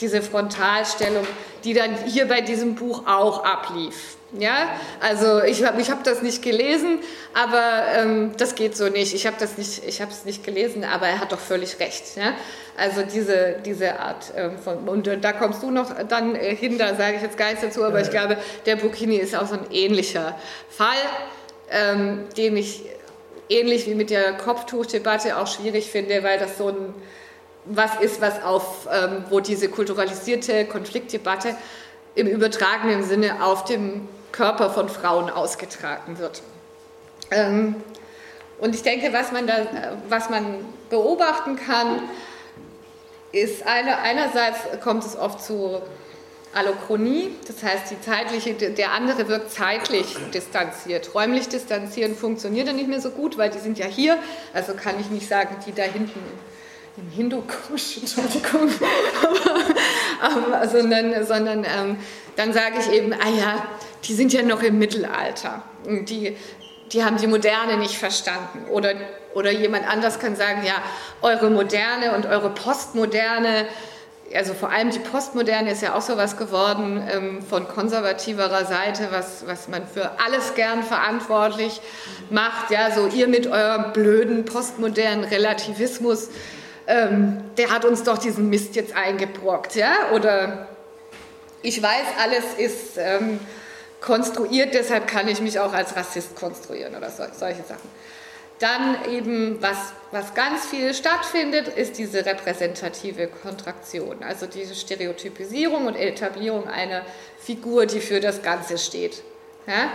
[0.00, 1.26] diese Frontalstellung,
[1.64, 4.16] die dann hier bei diesem Buch auch ablief.
[4.38, 4.68] Ja,
[5.00, 6.98] also ich habe ich hab das nicht gelesen,
[7.32, 9.14] aber ähm, das geht so nicht.
[9.14, 12.16] Ich habe das nicht, ich habe es nicht gelesen, aber er hat doch völlig recht.
[12.16, 12.34] Ja?
[12.76, 16.76] Also diese, diese Art ähm, von und äh, da kommst du noch dann äh, hin,
[16.76, 18.36] da sage ich jetzt gar nichts dazu, aber ich glaube,
[18.66, 20.36] der Burkini ist auch so ein ähnlicher
[20.68, 20.96] Fall,
[21.70, 22.82] ähm, den ich
[23.48, 26.94] ähnlich wie mit der Kopftuchdebatte auch schwierig finde, weil das so ein
[27.66, 31.56] was ist, was auf, ähm, wo diese kulturalisierte Konfliktdebatte
[32.14, 36.42] im übertragenen Sinne auf dem Körper von Frauen ausgetragen wird.
[37.30, 37.76] Ähm,
[38.58, 39.66] und ich denke, was man, da,
[40.08, 42.00] was man beobachten kann,
[43.32, 45.82] ist eine, einerseits kommt es oft zu
[46.56, 51.14] Allochronie, das heißt, die zeitliche, der andere wirkt zeitlich distanziert.
[51.14, 54.18] Räumlich distanzieren funktioniert dann nicht mehr so gut, weil die sind ja hier,
[54.54, 56.20] also kann ich nicht sagen, die da hinten
[56.96, 58.70] im Hindukusch, Entschuldigung,
[59.22, 61.98] aber, aber, sondern, sondern ähm,
[62.36, 63.66] dann sage ich eben, ah ja,
[64.04, 65.62] die sind ja noch im Mittelalter.
[65.84, 66.36] Die,
[66.92, 68.64] die haben die Moderne nicht verstanden.
[68.70, 68.94] Oder,
[69.34, 70.82] oder jemand anders kann sagen, ja,
[71.20, 73.66] eure Moderne und eure Postmoderne
[74.34, 79.08] also vor allem die Postmoderne ist ja auch so was geworden ähm, von konservativerer Seite,
[79.10, 81.80] was, was man für alles gern verantwortlich
[82.30, 82.70] macht.
[82.70, 86.28] Ja, so ihr mit eurem blöden postmodernen Relativismus,
[86.86, 89.74] ähm, der hat uns doch diesen Mist jetzt eingebrockt.
[89.74, 90.10] Ja?
[90.12, 90.68] Oder
[91.62, 93.40] ich weiß, alles ist ähm,
[94.00, 97.88] konstruiert, deshalb kann ich mich auch als Rassist konstruieren oder so, solche Sachen.
[98.58, 105.94] Dann eben, was, was ganz viel stattfindet, ist diese repräsentative Kontraktion, also diese Stereotypisierung und
[105.94, 107.02] Etablierung einer
[107.38, 109.22] Figur, die für das Ganze steht.
[109.66, 109.90] Ja?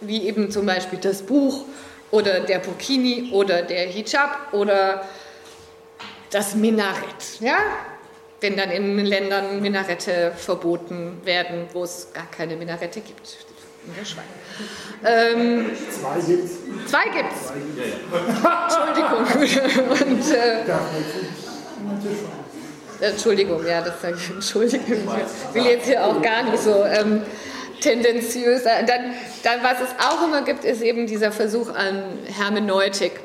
[0.00, 1.64] Wie eben zum Beispiel das Buch
[2.10, 5.08] oder der Burkini oder der Hijab oder
[6.30, 7.40] das Minarett.
[7.40, 7.56] Ja?
[8.42, 13.53] Wenn dann in Ländern Minarette verboten werden, wo es gar keine Minarette gibt
[13.86, 14.24] in der Schweiz.
[15.04, 16.52] Ähm, zwei gibt's.
[16.86, 17.52] Zwei gibt's.
[18.62, 19.24] Entschuldigung.
[20.08, 20.64] Und, äh,
[23.00, 24.30] Entschuldigung, ja, das sage ich.
[24.30, 25.08] Entschuldigung.
[25.48, 27.22] Ich will jetzt hier auch gar nicht so ähm,
[27.80, 28.86] tendenziös sein.
[28.86, 33.20] Dann, dann, was es auch immer gibt, ist eben dieser Versuch an Hermeneutik.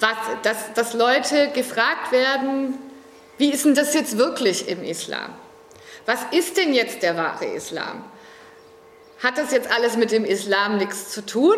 [0.00, 2.74] Was, dass, dass Leute gefragt werden,
[3.38, 5.30] wie ist denn das jetzt wirklich im Islam?
[6.06, 8.04] Was ist denn jetzt der wahre Islam?
[9.24, 11.56] Hat das jetzt alles mit dem Islam nichts zu tun?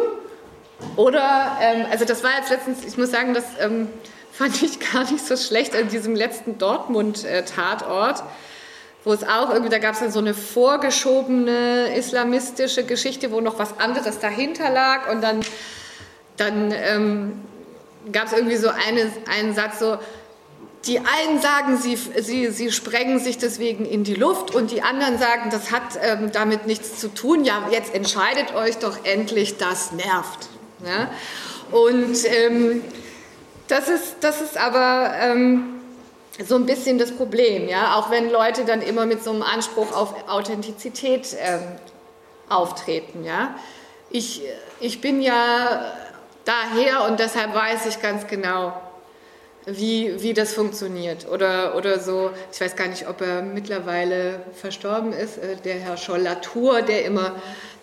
[0.94, 3.88] Oder, ähm, also das war jetzt letztens, ich muss sagen, das ähm,
[4.32, 8.22] fand ich gar nicht so schlecht an diesem letzten Dortmund-Tatort,
[9.02, 13.58] wo es auch irgendwie, da gab es dann so eine vorgeschobene islamistische Geschichte, wo noch
[13.58, 15.40] was anderes dahinter lag und dann,
[16.36, 17.44] dann ähm,
[18.12, 19.98] gab es irgendwie so eine, einen Satz so,
[20.86, 25.18] die einen sagen, sie, sie, sie sprengen sich deswegen in die Luft und die anderen
[25.18, 27.44] sagen, das hat ähm, damit nichts zu tun.
[27.44, 30.48] Ja, jetzt entscheidet euch doch endlich, das nervt.
[30.84, 31.10] Ja?
[31.76, 32.84] Und ähm,
[33.66, 35.80] das, ist, das ist aber ähm,
[36.44, 37.96] so ein bisschen das Problem, ja?
[37.96, 41.62] auch wenn Leute dann immer mit so einem Anspruch auf Authentizität ähm,
[42.48, 43.24] auftreten.
[43.24, 43.56] Ja?
[44.10, 44.42] Ich,
[44.78, 45.92] ich bin ja
[46.44, 48.72] daher und deshalb weiß ich ganz genau,
[49.66, 51.28] wie, wie das funktioniert.
[51.28, 55.96] Oder, oder so, ich weiß gar nicht, ob er mittlerweile verstorben ist, äh, der Herr
[55.96, 57.34] Scholl-Latour, der immer,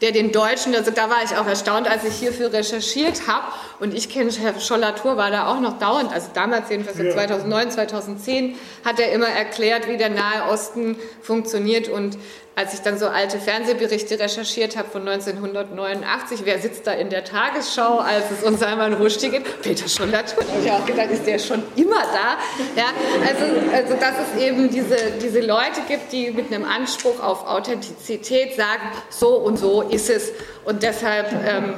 [0.02, 3.48] der den Deutschen, also da war ich auch erstaunt, als ich hierfür recherchiert habe.
[3.82, 7.12] Und ich kenne Herr Scholl-Latour, war da auch noch dauernd, also damals jedenfalls ja.
[7.12, 8.56] 2009, 2010,
[8.86, 12.18] hat er immer erklärt, wie der Nahe Osten funktioniert und
[12.56, 17.24] als ich dann so alte Fernsehberichte recherchiert habe von 1989, wer sitzt da in der
[17.24, 19.62] Tagesschau, als es um Salman Rushdie geht?
[19.62, 20.44] Peter Schollatur.
[20.44, 22.38] Da habe ich auch gedacht, ist der schon immer da?
[22.76, 22.90] Ja,
[23.28, 28.56] also, also dass es eben diese, diese Leute gibt, die mit einem Anspruch auf Authentizität
[28.56, 30.32] sagen, so und so ist es.
[30.64, 31.74] Und deshalb ähm,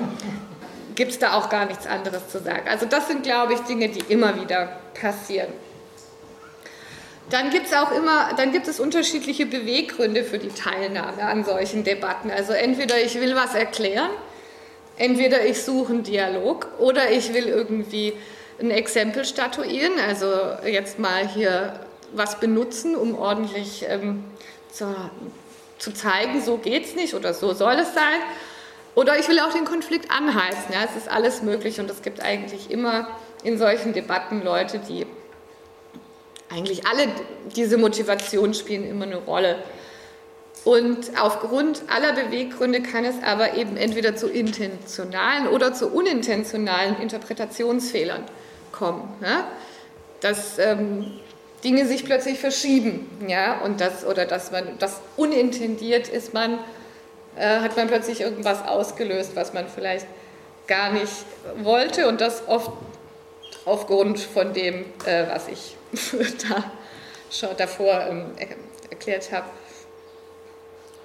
[0.95, 2.67] gibt es da auch gar nichts anderes zu sagen.
[2.67, 5.47] Also das sind, glaube ich, Dinge, die immer wieder passieren.
[7.29, 11.83] Dann gibt es auch immer, dann gibt es unterschiedliche Beweggründe für die Teilnahme an solchen
[11.83, 12.29] Debatten.
[12.29, 14.11] Also entweder ich will was erklären,
[14.97, 18.13] entweder ich suche einen Dialog oder ich will irgendwie
[18.59, 20.27] ein Exempel statuieren, also
[20.65, 21.79] jetzt mal hier
[22.13, 24.23] was benutzen, um ordentlich ähm,
[24.71, 24.95] zu,
[25.79, 28.21] zu zeigen, so geht es nicht oder so soll es sein.
[28.93, 30.71] Oder ich will auch den Konflikt anheizen.
[30.71, 33.09] Ja, es ist alles möglich und es gibt eigentlich immer
[33.43, 35.05] in solchen Debatten Leute, die
[36.55, 37.07] eigentlich alle
[37.55, 39.57] diese Motivationen spielen immer eine Rolle.
[40.63, 48.23] Und aufgrund aller Beweggründe kann es aber eben entweder zu intentionalen oder zu unintentionalen Interpretationsfehlern
[48.71, 49.07] kommen.
[49.21, 49.47] Ja?
[50.21, 51.19] Dass ähm,
[51.63, 56.57] Dinge sich plötzlich verschieben, ja, und das, oder dass man das unintendiert ist, man
[57.35, 60.07] äh, hat man plötzlich irgendwas ausgelöst, was man vielleicht
[60.67, 61.11] gar nicht
[61.61, 62.71] wollte und das oft
[63.65, 65.75] aufgrund von dem, äh, was ich
[66.49, 66.71] da
[67.31, 68.31] schon davor ähm,
[68.89, 69.45] erklärt habe.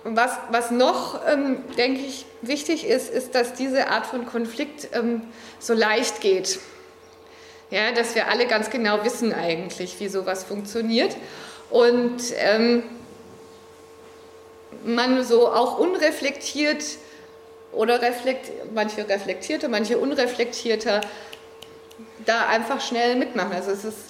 [0.04, 5.22] Was, was noch, ähm, denke ich, wichtig ist, ist, dass diese Art von Konflikt ähm,
[5.58, 6.58] so leicht geht.
[7.70, 11.16] Ja, dass wir alle ganz genau wissen eigentlich, wie sowas funktioniert.
[11.68, 12.82] Und ähm,
[14.84, 16.82] man so auch unreflektiert
[17.72, 21.02] oder reflekt, manche reflektierter, manche unreflektierter
[22.24, 23.52] da einfach schnell mitmachen.
[23.52, 24.09] Also es ist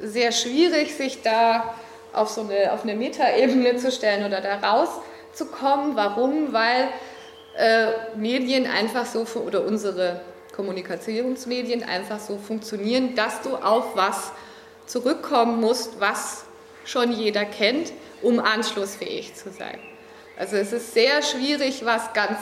[0.00, 1.74] sehr schwierig, sich da
[2.12, 5.96] auf so eine, auf eine Metaebene zu stellen oder da rauszukommen.
[5.96, 6.52] Warum?
[6.52, 6.88] Weil
[7.56, 10.20] äh, Medien einfach so, oder unsere
[10.54, 14.32] Kommunikationsmedien einfach so funktionieren, dass du auf was
[14.86, 16.44] zurückkommen musst, was
[16.84, 17.92] schon jeder kennt,
[18.22, 19.78] um anschlussfähig zu sein.
[20.38, 22.38] Also es ist sehr schwierig, was ganz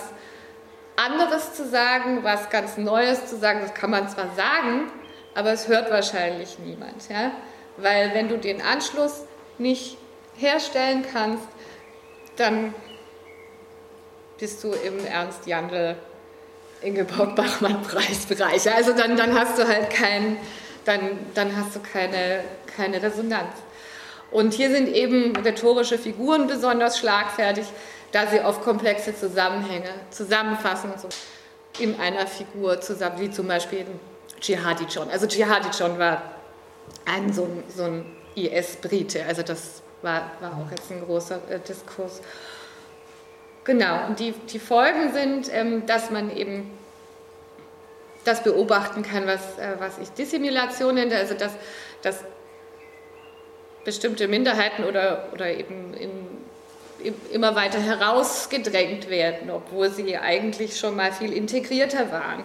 [0.97, 3.61] anderes zu sagen, was ganz Neues zu sagen.
[3.63, 4.91] Das kann man zwar sagen,
[5.35, 7.09] aber es hört wahrscheinlich niemand.
[7.09, 7.33] Ja?
[7.77, 9.25] Weil wenn du den Anschluss
[9.59, 9.97] nicht
[10.37, 11.47] herstellen kannst,
[12.37, 12.75] dann
[14.39, 15.97] bist du im Ernst Jandl
[16.83, 18.71] Ingeborg Bachmann Preisbereich.
[18.71, 20.37] Also dann, dann hast du halt kein,
[20.85, 21.01] dann,
[21.35, 22.45] dann hast du keine,
[22.77, 23.53] keine Resonanz.
[24.31, 27.67] Und hier sind eben rhetorische Figuren besonders schlagfertig,
[28.13, 31.09] da sie oft komplexe Zusammenhänge zusammenfassen so
[31.79, 33.87] in einer Figur zusammen, wie zum Beispiel
[34.41, 35.11] Jihadi John.
[35.11, 36.23] Also Jihadi John war
[37.05, 38.05] ein so ein, so ein
[38.35, 42.21] IS-Brite, also das war, war auch jetzt ein großer äh, Diskurs.
[43.65, 46.71] Genau, und die, die Folgen sind, ähm, dass man eben
[48.25, 51.53] das beobachten kann, was, äh, was ich Dissimulation nenne, also dass,
[52.03, 52.25] dass
[53.85, 56.11] bestimmte Minderheiten oder, oder eben in,
[57.03, 62.43] in, immer weiter herausgedrängt werden, obwohl sie eigentlich schon mal viel integrierter waren.